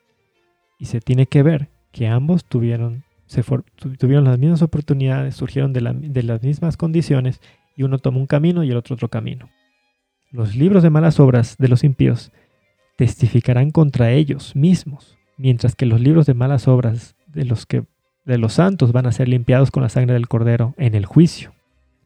[0.79, 3.43] Y se tiene que ver que ambos tuvieron, se
[3.99, 7.41] tuvieron las mismas oportunidades, surgieron de, de las mismas condiciones
[7.77, 9.49] y uno tomó un camino y el otro otro camino.
[10.33, 12.33] Los libros de malas obras de los impíos
[12.97, 17.85] testificarán contra ellos mismos, mientras que los libros de malas obras de los que
[18.27, 21.53] de los santos van a ser limpiados con la sangre del Cordero en el juicio.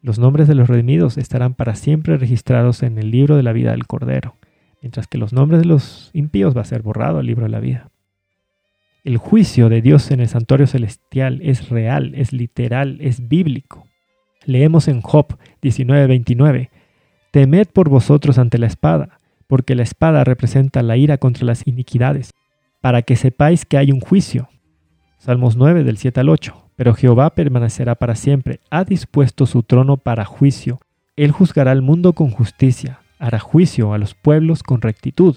[0.03, 3.71] Los nombres de los redimidos estarán para siempre registrados en el libro de la vida
[3.71, 4.35] del Cordero,
[4.81, 7.59] mientras que los nombres de los impíos va a ser borrado el libro de la
[7.59, 7.89] vida.
[9.03, 13.87] El juicio de Dios en el santuario celestial es real, es literal, es bíblico.
[14.45, 16.69] Leemos en Job 19:29,
[17.31, 22.31] Temed por vosotros ante la espada, porque la espada representa la ira contra las iniquidades,
[22.79, 24.49] para que sepáis que hay un juicio,
[25.21, 26.71] Salmos 9 del 7 al 8.
[26.75, 30.79] Pero Jehová permanecerá para siempre, ha dispuesto su trono para juicio.
[31.15, 35.35] Él juzgará al mundo con justicia, hará juicio a los pueblos con rectitud.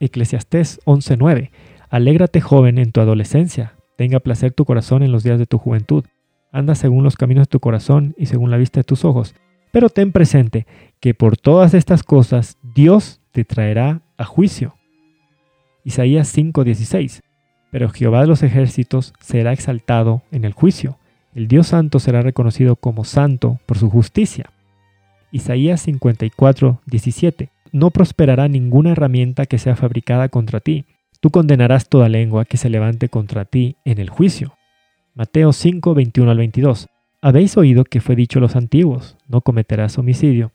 [0.00, 1.52] Eclesiastés 11:9.
[1.88, 6.04] Alégrate joven en tu adolescencia, tenga placer tu corazón en los días de tu juventud.
[6.50, 9.36] Anda según los caminos de tu corazón y según la vista de tus ojos.
[9.70, 10.66] Pero ten presente
[10.98, 14.74] que por todas estas cosas Dios te traerá a juicio.
[15.84, 17.22] Isaías 5:16
[17.70, 20.98] pero Jehová de los ejércitos será exaltado en el juicio.
[21.34, 24.50] El Dios santo será reconocido como santo por su justicia.
[25.32, 27.50] Isaías 54, 17.
[27.72, 30.84] No prosperará ninguna herramienta que sea fabricada contra ti.
[31.20, 34.54] tú condenarás toda lengua que se levante contra ti en el juicio.
[35.14, 36.88] Mateo 5, 21 al 22.
[37.20, 40.52] Habéis oído que fue dicho a los antiguos, no cometerás homicidio,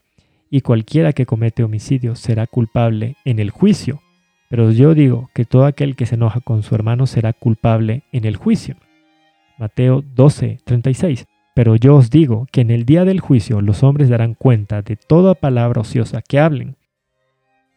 [0.49, 4.01] y cualquiera que comete homicidio será culpable en el juicio.
[4.49, 8.25] Pero yo digo que todo aquel que se enoja con su hermano será culpable en
[8.25, 8.75] el juicio.
[9.57, 11.25] Mateo 12, 36.
[11.55, 14.97] Pero yo os digo que en el día del juicio los hombres darán cuenta de
[14.97, 16.75] toda palabra ociosa que hablen.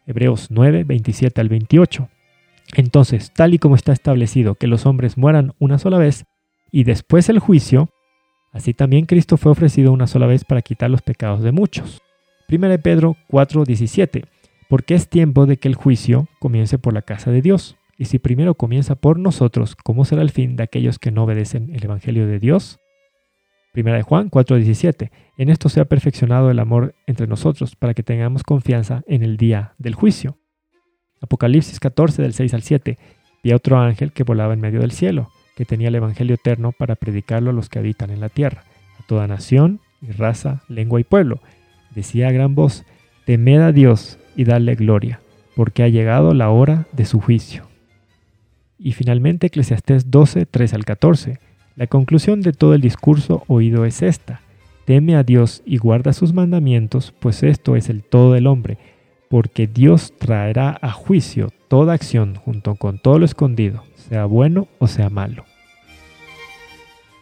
[0.05, 2.09] Hebreos 9, 27 al 28.
[2.75, 6.25] Entonces, tal y como está establecido que los hombres mueran una sola vez
[6.71, 7.89] y después el juicio,
[8.51, 12.01] así también Cristo fue ofrecido una sola vez para quitar los pecados de muchos.
[12.49, 14.25] 1 Pedro 4, 17.
[14.69, 17.75] Porque es tiempo de que el juicio comience por la casa de Dios.
[17.97, 21.75] Y si primero comienza por nosotros, ¿cómo será el fin de aquellos que no obedecen
[21.75, 22.79] el Evangelio de Dios?
[23.73, 25.11] Primera de Juan 4:17.
[25.37, 29.35] En esto se ha perfeccionado el amor entre nosotros para que tengamos confianza en el
[29.35, 30.37] día del juicio.
[31.19, 32.97] Apocalipsis 14 del 6 al 7.
[33.43, 36.71] Vi a otro ángel que volaba en medio del cielo, que tenía el Evangelio eterno
[36.71, 38.63] para predicarlo a los que habitan en la tierra,
[38.99, 41.41] a toda nación raza, lengua y pueblo.
[41.93, 42.85] Decía a gran voz,
[43.25, 45.21] temed a Dios y dadle gloria,
[45.55, 47.67] porque ha llegado la hora de su juicio.
[48.77, 51.39] Y finalmente Eclesiastés 12, 3 al 14.
[51.75, 54.41] La conclusión de todo el discurso oído es esta.
[54.85, 58.77] Teme a Dios y guarda sus mandamientos, pues esto es el todo del hombre,
[59.29, 64.87] porque Dios traerá a juicio toda acción junto con todo lo escondido, sea bueno o
[64.87, 65.45] sea malo.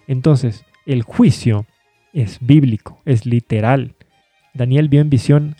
[0.07, 1.65] Entonces, el juicio
[2.13, 3.95] es bíblico, es literal.
[4.53, 5.55] Daniel vio en visión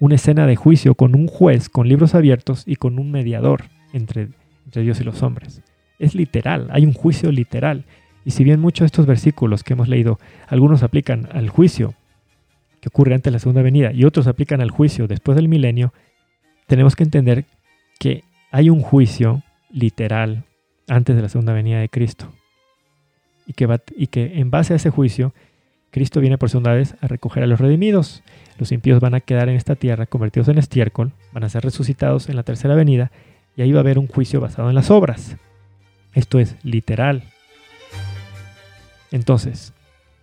[0.00, 4.30] una escena de juicio con un juez con libros abiertos y con un mediador entre,
[4.64, 5.62] entre Dios y los hombres.
[5.98, 7.84] Es literal, hay un juicio literal.
[8.24, 11.94] Y si bien muchos de estos versículos que hemos leído, algunos aplican al juicio
[12.80, 15.92] que ocurre antes de la segunda venida y otros aplican al juicio después del milenio,
[16.66, 17.44] tenemos que entender
[17.98, 20.44] que hay un juicio literal
[20.88, 22.32] antes de la segunda venida de Cristo.
[23.46, 25.34] Y que, y que en base a ese juicio,
[25.90, 28.22] Cristo viene por segunda vez a recoger a los redimidos.
[28.58, 32.28] Los impíos van a quedar en esta tierra convertidos en estiércol, van a ser resucitados
[32.28, 33.10] en la tercera venida
[33.56, 35.36] y ahí va a haber un juicio basado en las obras.
[36.14, 37.24] Esto es literal.
[39.10, 39.72] Entonces,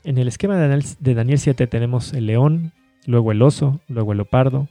[0.04, 2.72] en el esquema de Daniel, 7 tenemos el león,
[3.06, 4.68] luego el oso, luego el leopardo,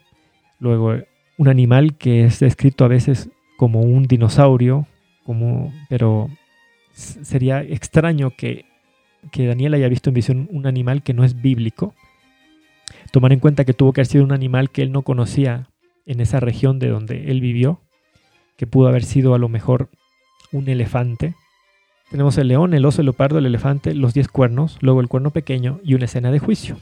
[0.58, 0.96] luego
[1.36, 4.86] un animal que es descrito a veces como un dinosaurio,
[5.24, 6.30] como, pero
[6.92, 8.65] sería extraño que,
[9.30, 11.94] que Daniel haya visto en visión un animal que no es bíblico.
[13.12, 15.68] Tomar en cuenta que tuvo que haber sido un animal que él no conocía
[16.06, 17.80] en esa región de donde él vivió,
[18.56, 19.88] que pudo haber sido a lo mejor
[20.52, 21.34] un elefante,
[22.10, 25.32] tenemos el león, el oso, el leopardo, el elefante, los diez cuernos, luego el cuerno
[25.32, 26.76] pequeño y una escena de juicio.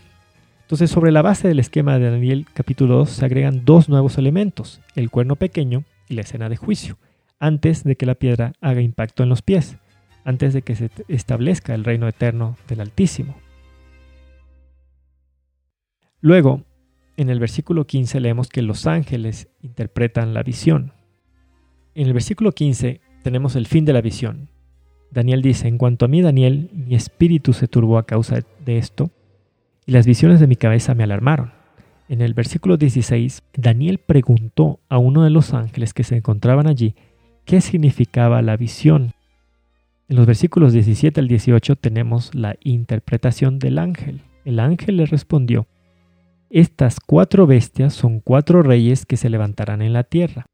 [0.63, 4.81] Entonces, sobre la base del esquema de Daniel capítulo 2 se agregan dos nuevos elementos,
[4.95, 6.99] el cuerno pequeño y la escena de juicio,
[7.39, 9.77] antes de que la piedra haga impacto en los pies,
[10.25, 13.37] antes de que se establezca el reino eterno del Altísimo.
[16.21, 16.63] Luego,
[17.17, 20.93] en el versículo 15 leemos que los ángeles interpretan la visión.
[21.95, 24.49] En el versículo 15 tenemos el fin de la visión,
[25.15, 29.13] Daniel dice, en cuanto a mí, Daniel, mi espíritu se turbó a causa de esto,
[29.87, 31.53] y las visiones de mi cabeza me alarmaron.
[32.09, 36.97] En el versículo 16, Daniel preguntó a uno de los ángeles que se encontraban allí
[37.45, 39.13] qué significaba la visión.
[40.07, 44.21] En los versículos 17 al 18 tenemos la interpretación del ángel.
[44.45, 45.67] El ángel le respondió,
[46.51, 50.45] Estas cuatro bestias son cuatro reyes que se levantarán en la tierra.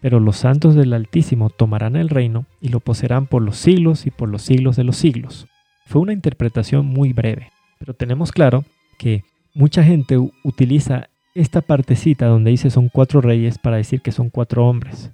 [0.00, 4.10] Pero los santos del Altísimo tomarán el reino y lo poseerán por los siglos y
[4.10, 5.48] por los siglos de los siglos.
[5.84, 8.64] Fue una interpretación muy breve, pero tenemos claro
[8.96, 9.24] que
[9.54, 14.66] mucha gente utiliza esta partecita donde dice son cuatro reyes para decir que son cuatro
[14.66, 15.10] hombres.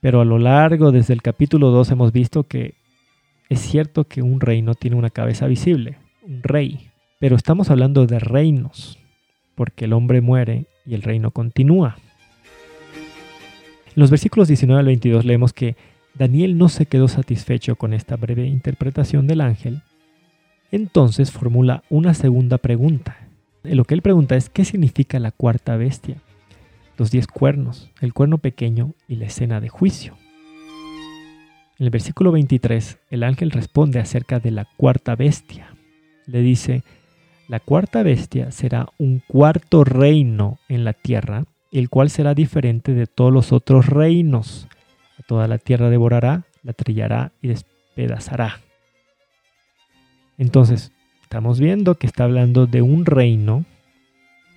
[0.00, 2.77] Pero a lo largo desde el capítulo 2 hemos visto que
[3.48, 8.18] es cierto que un reino tiene una cabeza visible, un rey, pero estamos hablando de
[8.18, 8.98] reinos,
[9.54, 11.96] porque el hombre muere y el reino continúa.
[13.86, 15.76] En los versículos 19 al 22 leemos que
[16.14, 19.82] Daniel no se quedó satisfecho con esta breve interpretación del ángel.
[20.70, 23.28] Entonces formula una segunda pregunta.
[23.62, 26.16] Lo que él pregunta es ¿qué significa la cuarta bestia?
[26.96, 30.16] Los diez cuernos, el cuerno pequeño y la escena de juicio.
[31.78, 35.74] En el versículo 23, el ángel responde acerca de la cuarta bestia.
[36.26, 36.82] Le dice,
[37.46, 43.06] la cuarta bestia será un cuarto reino en la tierra el cual será diferente de
[43.06, 44.68] todos los otros reinos.
[45.26, 48.60] Toda la tierra devorará, la trillará y despedazará.
[50.38, 50.92] Entonces,
[51.22, 53.64] estamos viendo que está hablando de un reino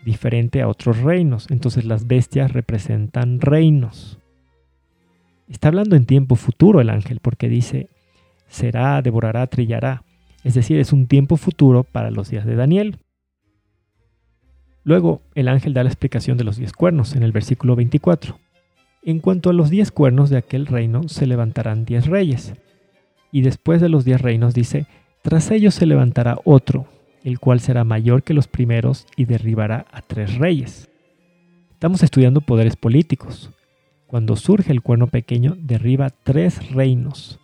[0.06, 1.48] diferente a otros reinos.
[1.50, 4.21] Entonces las bestias representan reinos.
[5.52, 7.90] Está hablando en tiempo futuro el ángel porque dice,
[8.48, 10.04] será, devorará, trillará.
[10.46, 13.00] Es decir, es un tiempo futuro para los días de Daniel.
[14.84, 18.40] Luego, el ángel da la explicación de los diez cuernos en el versículo 24.
[19.04, 22.54] En cuanto a los diez cuernos de aquel reino, se levantarán diez reyes.
[23.32, 24.88] Y después de los diez reinos dice,
[25.22, 26.88] tras ellos se levantará otro,
[27.26, 30.90] el cual será mayor que los primeros y derribará a tres reyes.
[31.74, 33.52] Estamos estudiando poderes políticos.
[34.12, 37.40] Cuando surge el cuerno pequeño, derriba tres reinos.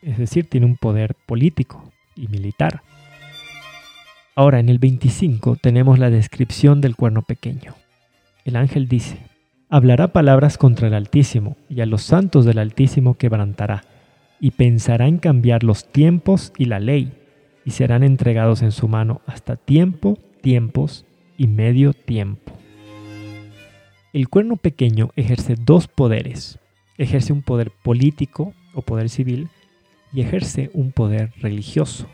[0.00, 2.80] Es decir, tiene un poder político y militar.
[4.34, 7.74] Ahora, en el 25 tenemos la descripción del cuerno pequeño.
[8.46, 9.18] El ángel dice,
[9.68, 13.84] hablará palabras contra el Altísimo y a los santos del Altísimo quebrantará,
[14.40, 17.12] y pensará en cambiar los tiempos y la ley,
[17.66, 21.04] y serán entregados en su mano hasta tiempo, tiempos
[21.36, 22.59] y medio tiempo.
[24.12, 26.58] El cuerno pequeño ejerce dos poderes.
[26.98, 29.48] Ejerce un poder político o poder civil
[30.12, 32.08] y ejerce un poder religioso.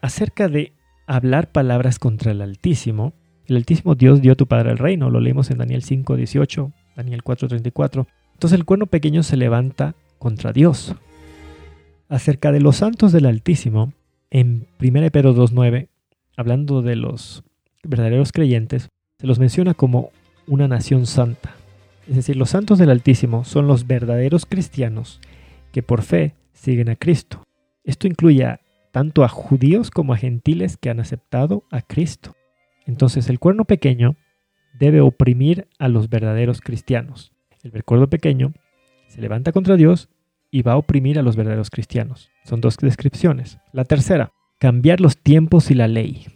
[0.00, 0.72] Acerca de
[1.08, 3.12] hablar palabras contra el Altísimo,
[3.46, 6.72] el Altísimo Dios dio a tu Padre el reino, lo leemos en Daniel 5, 18,
[6.94, 8.06] Daniel 4, 34.
[8.34, 10.94] Entonces el cuerno pequeño se levanta contra Dios.
[12.08, 13.92] Acerca de los santos del Altísimo,
[14.30, 15.88] en 1 Pedro 2.9,
[16.36, 17.42] hablando de los
[17.82, 18.88] verdaderos creyentes,
[19.18, 20.12] se los menciona como
[20.48, 21.54] una nación santa.
[22.08, 25.20] Es decir, los santos del Altísimo son los verdaderos cristianos
[25.72, 27.44] que por fe siguen a Cristo.
[27.84, 28.58] Esto incluye
[28.90, 32.34] tanto a judíos como a gentiles que han aceptado a Cristo.
[32.86, 34.16] Entonces el cuerno pequeño
[34.78, 37.32] debe oprimir a los verdaderos cristianos.
[37.62, 38.54] El cuerno pequeño
[39.08, 40.08] se levanta contra Dios
[40.50, 42.30] y va a oprimir a los verdaderos cristianos.
[42.44, 43.58] Son dos descripciones.
[43.72, 46.26] La tercera, cambiar los tiempos y la ley.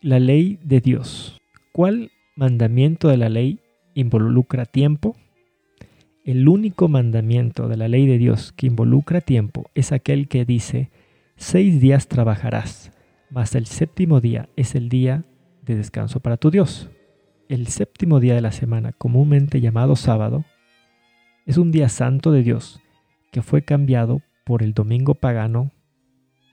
[0.00, 1.38] La ley de Dios.
[1.72, 3.60] ¿Cuál mandamiento de la ley
[3.94, 5.16] involucra tiempo?
[6.24, 10.90] El único mandamiento de la ley de Dios que involucra tiempo es aquel que dice,
[11.36, 12.92] seis días trabajarás,
[13.30, 15.24] mas el séptimo día es el día
[15.62, 16.90] de descanso para tu Dios.
[17.48, 20.44] El séptimo día de la semana, comúnmente llamado sábado,
[21.46, 22.80] es un día santo de Dios
[23.32, 25.72] que fue cambiado por el domingo pagano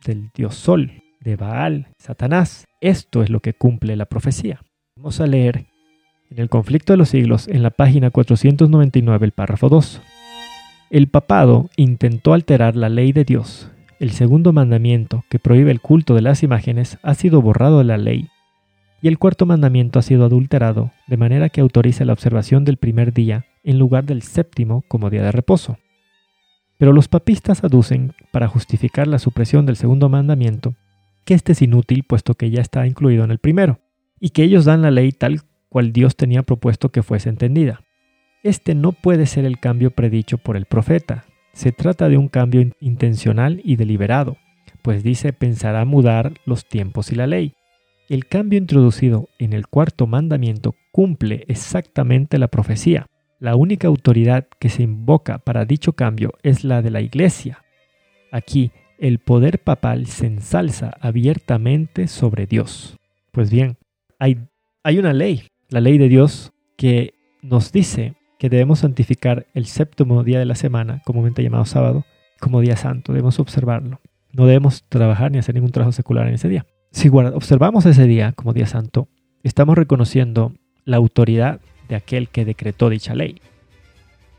[0.06, 2.66] del dios Sol, de Baal, Satanás.
[2.82, 4.62] Esto es lo que cumple la profecía.
[4.98, 5.68] Vamos a leer
[6.32, 10.02] en el conflicto de los siglos en la página 499 el párrafo 2.
[10.90, 13.70] El papado intentó alterar la ley de Dios.
[14.00, 17.98] El segundo mandamiento, que prohíbe el culto de las imágenes, ha sido borrado de la
[18.00, 18.30] ley.
[19.00, 23.14] Y el cuarto mandamiento ha sido adulterado, de manera que autoriza la observación del primer
[23.14, 25.78] día en lugar del séptimo como día de reposo.
[26.80, 30.74] Pero los papistas aducen, para justificar la supresión del segundo mandamiento,
[31.24, 33.80] que este es inútil puesto que ya está incluido en el primero,
[34.20, 37.82] y que ellos dan la ley tal cual Dios tenía propuesto que fuese entendida.
[38.44, 41.26] Este no puede ser el cambio predicho por el profeta.
[41.54, 44.38] Se trata de un cambio intencional y deliberado,
[44.82, 47.56] pues dice pensará mudar los tiempos y la ley.
[48.10, 53.08] El cambio introducido en el cuarto mandamiento cumple exactamente la profecía.
[53.40, 57.64] La única autoridad que se invoca para dicho cambio es la de la Iglesia.
[58.32, 62.98] Aquí, el poder papal se ensalza abiertamente sobre Dios.
[63.32, 63.78] Pues bien,
[64.20, 70.24] hay, una ley, la ley de Dios, que nos dice que debemos santificar el séptimo
[70.24, 72.06] día de la semana, comúnmente llamado sábado,
[72.40, 73.14] como día santo.
[73.14, 74.00] Debemos observarlo.
[74.32, 76.66] No debemos trabajar ni hacer ningún trabajo secular en ese día.
[76.92, 79.08] Si observamos ese día como día santo,
[79.44, 80.54] estamos reconociendo
[80.86, 83.42] la autoridad de aquel que decretó dicha ley.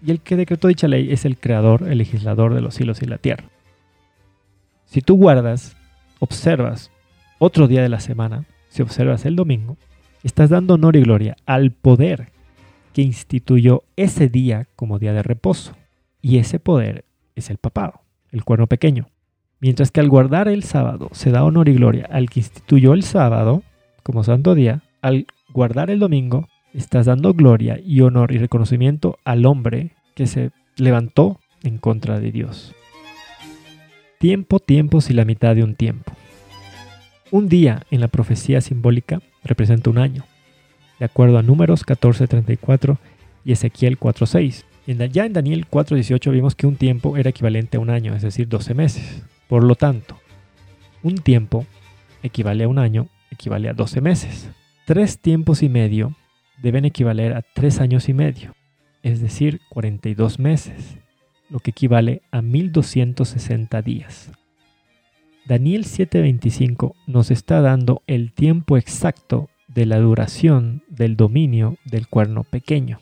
[0.04, 3.06] Y el que decretó dicha ley es el creador, el legislador de los cielos y
[3.06, 3.50] la tierra.
[4.84, 5.76] Si tú guardas,
[6.20, 6.90] observas
[7.38, 8.46] otro día de la semana,
[8.78, 9.76] si observas el domingo,
[10.22, 12.30] estás dando honor y gloria al poder
[12.92, 15.74] que instituyó ese día como día de reposo.
[16.22, 19.08] Y ese poder es el papado, el cuerno pequeño.
[19.58, 23.02] Mientras que al guardar el sábado se da honor y gloria al que instituyó el
[23.02, 23.64] sábado
[24.04, 29.44] como santo día, al guardar el domingo estás dando gloria y honor y reconocimiento al
[29.44, 32.76] hombre que se levantó en contra de Dios.
[34.20, 36.12] Tiempo, tiempos y la mitad de un tiempo.
[37.30, 40.24] Un día en la profecía simbólica representa un año,
[40.98, 42.96] de acuerdo a números 14.34
[43.44, 44.64] y Ezequiel 4.6.
[45.12, 48.48] Ya en Daniel 4.18 vimos que un tiempo era equivalente a un año, es decir,
[48.48, 49.22] 12 meses.
[49.46, 50.18] Por lo tanto,
[51.02, 51.66] un tiempo
[52.22, 54.48] equivale a un año, equivale a 12 meses.
[54.86, 56.14] Tres tiempos y medio
[56.62, 58.54] deben equivaler a tres años y medio,
[59.02, 60.96] es decir, 42 meses,
[61.50, 64.30] lo que equivale a 1260 días.
[65.48, 72.44] Daniel 7:25 nos está dando el tiempo exacto de la duración del dominio del cuerno
[72.44, 73.00] pequeño.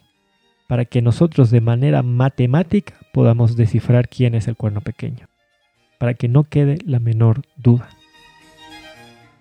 [0.68, 5.28] para que nosotros de manera matemática podamos descifrar quién es el cuerno pequeño,
[6.01, 7.89] para que no quede la menor duda.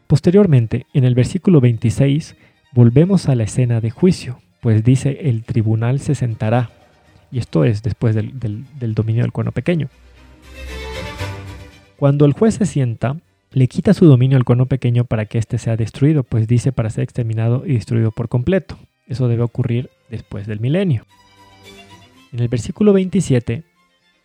[0.06, 2.36] Posteriormente, en el versículo 26,
[2.74, 6.70] volvemos a la escena de juicio, pues dice el tribunal se sentará,
[7.32, 9.90] y esto es después del, del dominio del cuerno pequeño.
[11.98, 13.18] Cuando el juez se sienta,
[13.52, 16.90] le quita su dominio al cuerno pequeño para que éste sea destruido, pues dice para
[16.90, 18.78] ser exterminado y destruido por completo.
[19.08, 21.06] Eso debe ocurrir después del milenio.
[22.34, 23.64] En el versículo 27,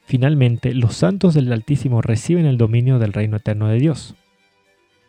[0.05, 4.17] finalmente los santos del Altísimo reciben el dominio del reino eterno de Dios.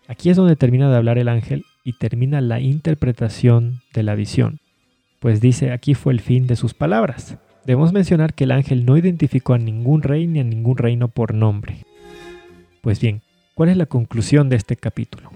[0.08, 4.60] Aquí es donde termina de hablar el ángel y termina la interpretación de la visión,
[5.20, 7.38] pues dice aquí fue el fin de sus palabras.
[7.66, 11.34] Debemos mencionar que el ángel no identificó a ningún rey ni a ningún reino por
[11.34, 11.86] nombre.
[12.82, 13.22] Pues bien,
[13.53, 15.30] ¿cuál es la conclusión de este capítulo?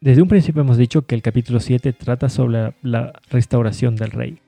[0.00, 4.38] Desde un principio hemos dicho que el capítulo 7 trata sobre la restauración del rey.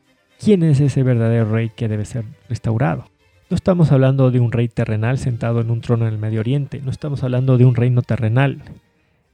[0.41, 3.05] ¿Quién es ese verdadero rey que debe ser restaurado?
[3.49, 6.81] No estamos hablando de un rey terrenal sentado en un trono en el Medio Oriente,
[6.83, 8.61] no estamos hablando de un reino terrenal,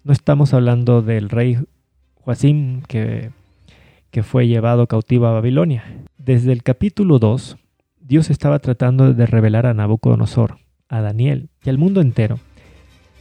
[0.04, 1.56] no estamos hablando del rey
[2.16, 3.30] Joacim que,
[4.10, 5.82] que fue llevado cautivo a Babilonia.
[6.18, 7.56] Desde el capítulo 2,
[8.00, 10.58] Dios estaba tratando de revelar a Nabucodonosor,
[10.90, 12.38] a Daniel y al mundo entero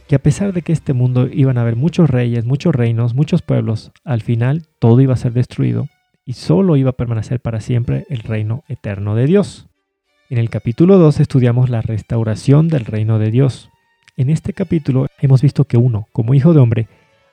[0.08, 3.42] que a pesar de que este mundo iban a haber muchos reyes, muchos reinos, muchos
[3.42, 5.86] pueblos, al final todo iba a ser destruido
[6.24, 9.68] y solo iba a permanecer para siempre el reino eterno de Dios.
[10.30, 13.68] En el capítulo 2 estudiamos la restauración del reino de Dios.
[14.16, 16.88] En este capítulo hemos visto que uno, como hijo de hombre,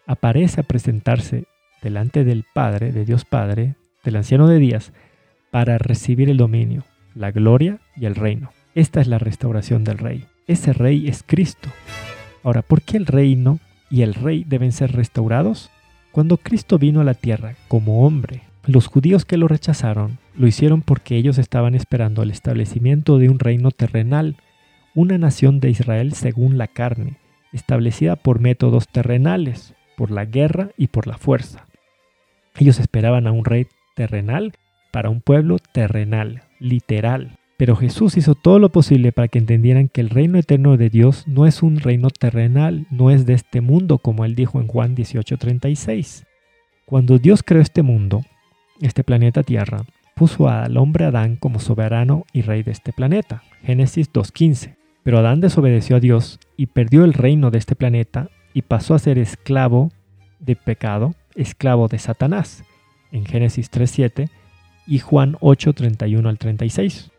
[0.06, 1.46] aparece a presentarse
[1.82, 4.92] delante del Padre, de Dios Padre, del anciano de días,
[5.50, 6.84] para recibir el dominio,
[7.14, 8.52] la gloria y el reino.
[8.76, 10.26] Esta es la restauración del rey.
[10.46, 11.70] Ese rey es Cristo.
[12.46, 13.60] Ahora, ¿por qué el reino
[13.90, 15.72] y el rey deben ser restaurados?
[16.12, 20.84] Cuando Cristo vino a la tierra como hombre, los judíos que lo rechazaron lo hicieron
[20.84, 24.36] porque ellos estaban esperando el establecimiento de un reino terrenal,
[24.94, 27.18] una nación de Israel según la carne,
[27.52, 31.66] establecida por métodos terrenales, por la guerra y por la fuerza.
[32.60, 33.66] Ellos esperaban a un rey
[33.96, 34.54] terrenal
[34.92, 37.40] para un pueblo terrenal, literal.
[37.58, 41.26] Pero Jesús hizo todo lo posible para que entendieran que el reino eterno de Dios
[41.28, 44.96] no es un reino terrenal, no es de este mundo, como él dijo en Juan
[44.96, 46.26] 18:36.
[46.86, 48.24] Cuando Dios creó este mundo,
[48.82, 53.44] este planeta Tierra, puso al hombre Adán como soberano y rey de este planeta.
[53.64, 54.76] Génesis 2.15.
[55.04, 59.00] Pero Adán desobedeció a Dios y perdió el reino de este planeta y pasó a
[59.00, 59.92] ser esclavo
[60.40, 62.64] de pecado, esclavo de Satanás,
[63.12, 64.30] en Génesis 3.7
[64.88, 67.12] y Juan 8.31 al 36.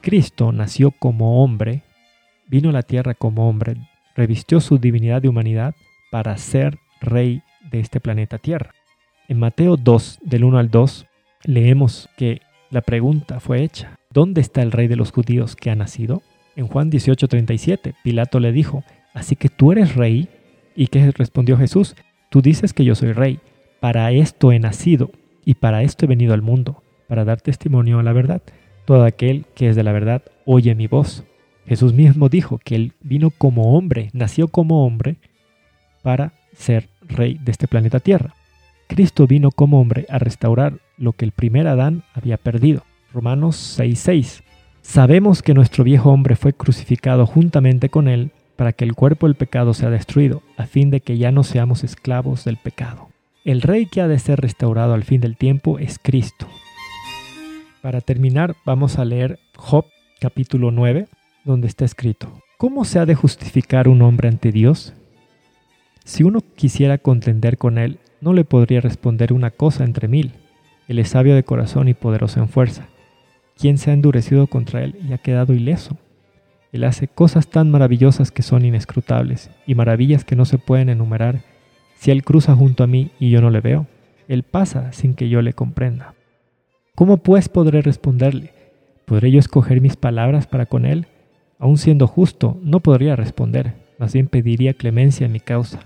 [0.00, 1.82] Cristo nació como hombre,
[2.46, 3.76] vino a la tierra como hombre,
[4.16, 5.74] revistió su divinidad de humanidad
[6.10, 8.72] para ser rey de este planeta Tierra.
[9.28, 11.06] En Mateo 2, del 1 al 2,
[11.44, 12.40] leemos que
[12.70, 16.22] la pregunta fue hecha, ¿dónde está el rey de los judíos que ha nacido?
[16.56, 20.28] En Juan 18:37, Pilato le dijo, ¿así que tú eres rey?
[20.74, 21.94] ¿Y qué respondió Jesús?
[22.30, 23.40] Tú dices que yo soy rey,
[23.80, 25.10] para esto he nacido
[25.44, 28.42] y para esto he venido al mundo, para dar testimonio a la verdad.
[28.90, 31.22] Todo aquel que es de la verdad oye mi voz.
[31.64, 35.14] Jesús mismo dijo que él vino como hombre, nació como hombre
[36.02, 38.34] para ser rey de este planeta Tierra.
[38.88, 42.82] Cristo vino como hombre a restaurar lo que el primer Adán había perdido.
[43.14, 44.42] Romanos 6:6.
[44.82, 49.36] Sabemos que nuestro viejo hombre fue crucificado juntamente con él para que el cuerpo del
[49.36, 53.08] pecado sea destruido, a fin de que ya no seamos esclavos del pecado.
[53.44, 56.48] El rey que ha de ser restaurado al fin del tiempo es Cristo.
[57.82, 59.86] Para terminar, vamos a leer Job
[60.20, 61.08] capítulo 9,
[61.46, 64.92] donde está escrito, ¿cómo se ha de justificar un hombre ante Dios?
[66.04, 70.32] Si uno quisiera contender con él, no le podría responder una cosa entre mil.
[70.88, 72.86] Él es sabio de corazón y poderoso en fuerza.
[73.56, 75.96] ¿Quién se ha endurecido contra él y ha quedado ileso?
[76.72, 81.40] Él hace cosas tan maravillosas que son inescrutables y maravillas que no se pueden enumerar.
[81.96, 83.86] Si él cruza junto a mí y yo no le veo,
[84.28, 86.14] él pasa sin que yo le comprenda.
[86.94, 88.52] ¿Cómo pues podré responderle?
[89.06, 91.06] ¿Podré yo escoger mis palabras para con él?
[91.58, 95.80] Aun siendo justo, no podría responder, más bien pediría clemencia en mi causa.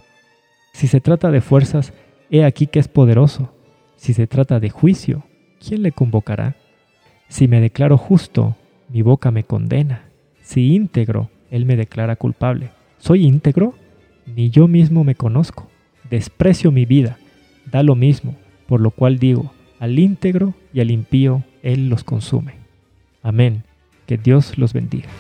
[0.73, 1.93] Si se trata de fuerzas,
[2.31, 3.53] he aquí que es poderoso.
[3.97, 5.25] Si se trata de juicio,
[5.67, 6.57] ¿quién le convocará?
[7.29, 8.57] Si me declaro justo,
[8.89, 10.11] mi boca me condena.
[10.43, 12.71] Si íntegro, él me declara culpable.
[12.99, 13.75] ¿Soy íntegro?
[14.27, 15.69] Ni yo mismo me conozco.
[16.11, 17.19] Desprecio mi vida.
[17.71, 18.37] Da lo mismo,
[18.67, 19.53] por lo cual digo,
[19.85, 22.55] al íntegro y al impío Él los consume.
[23.23, 23.65] Amén.
[24.07, 25.11] Que Dios los bendiga.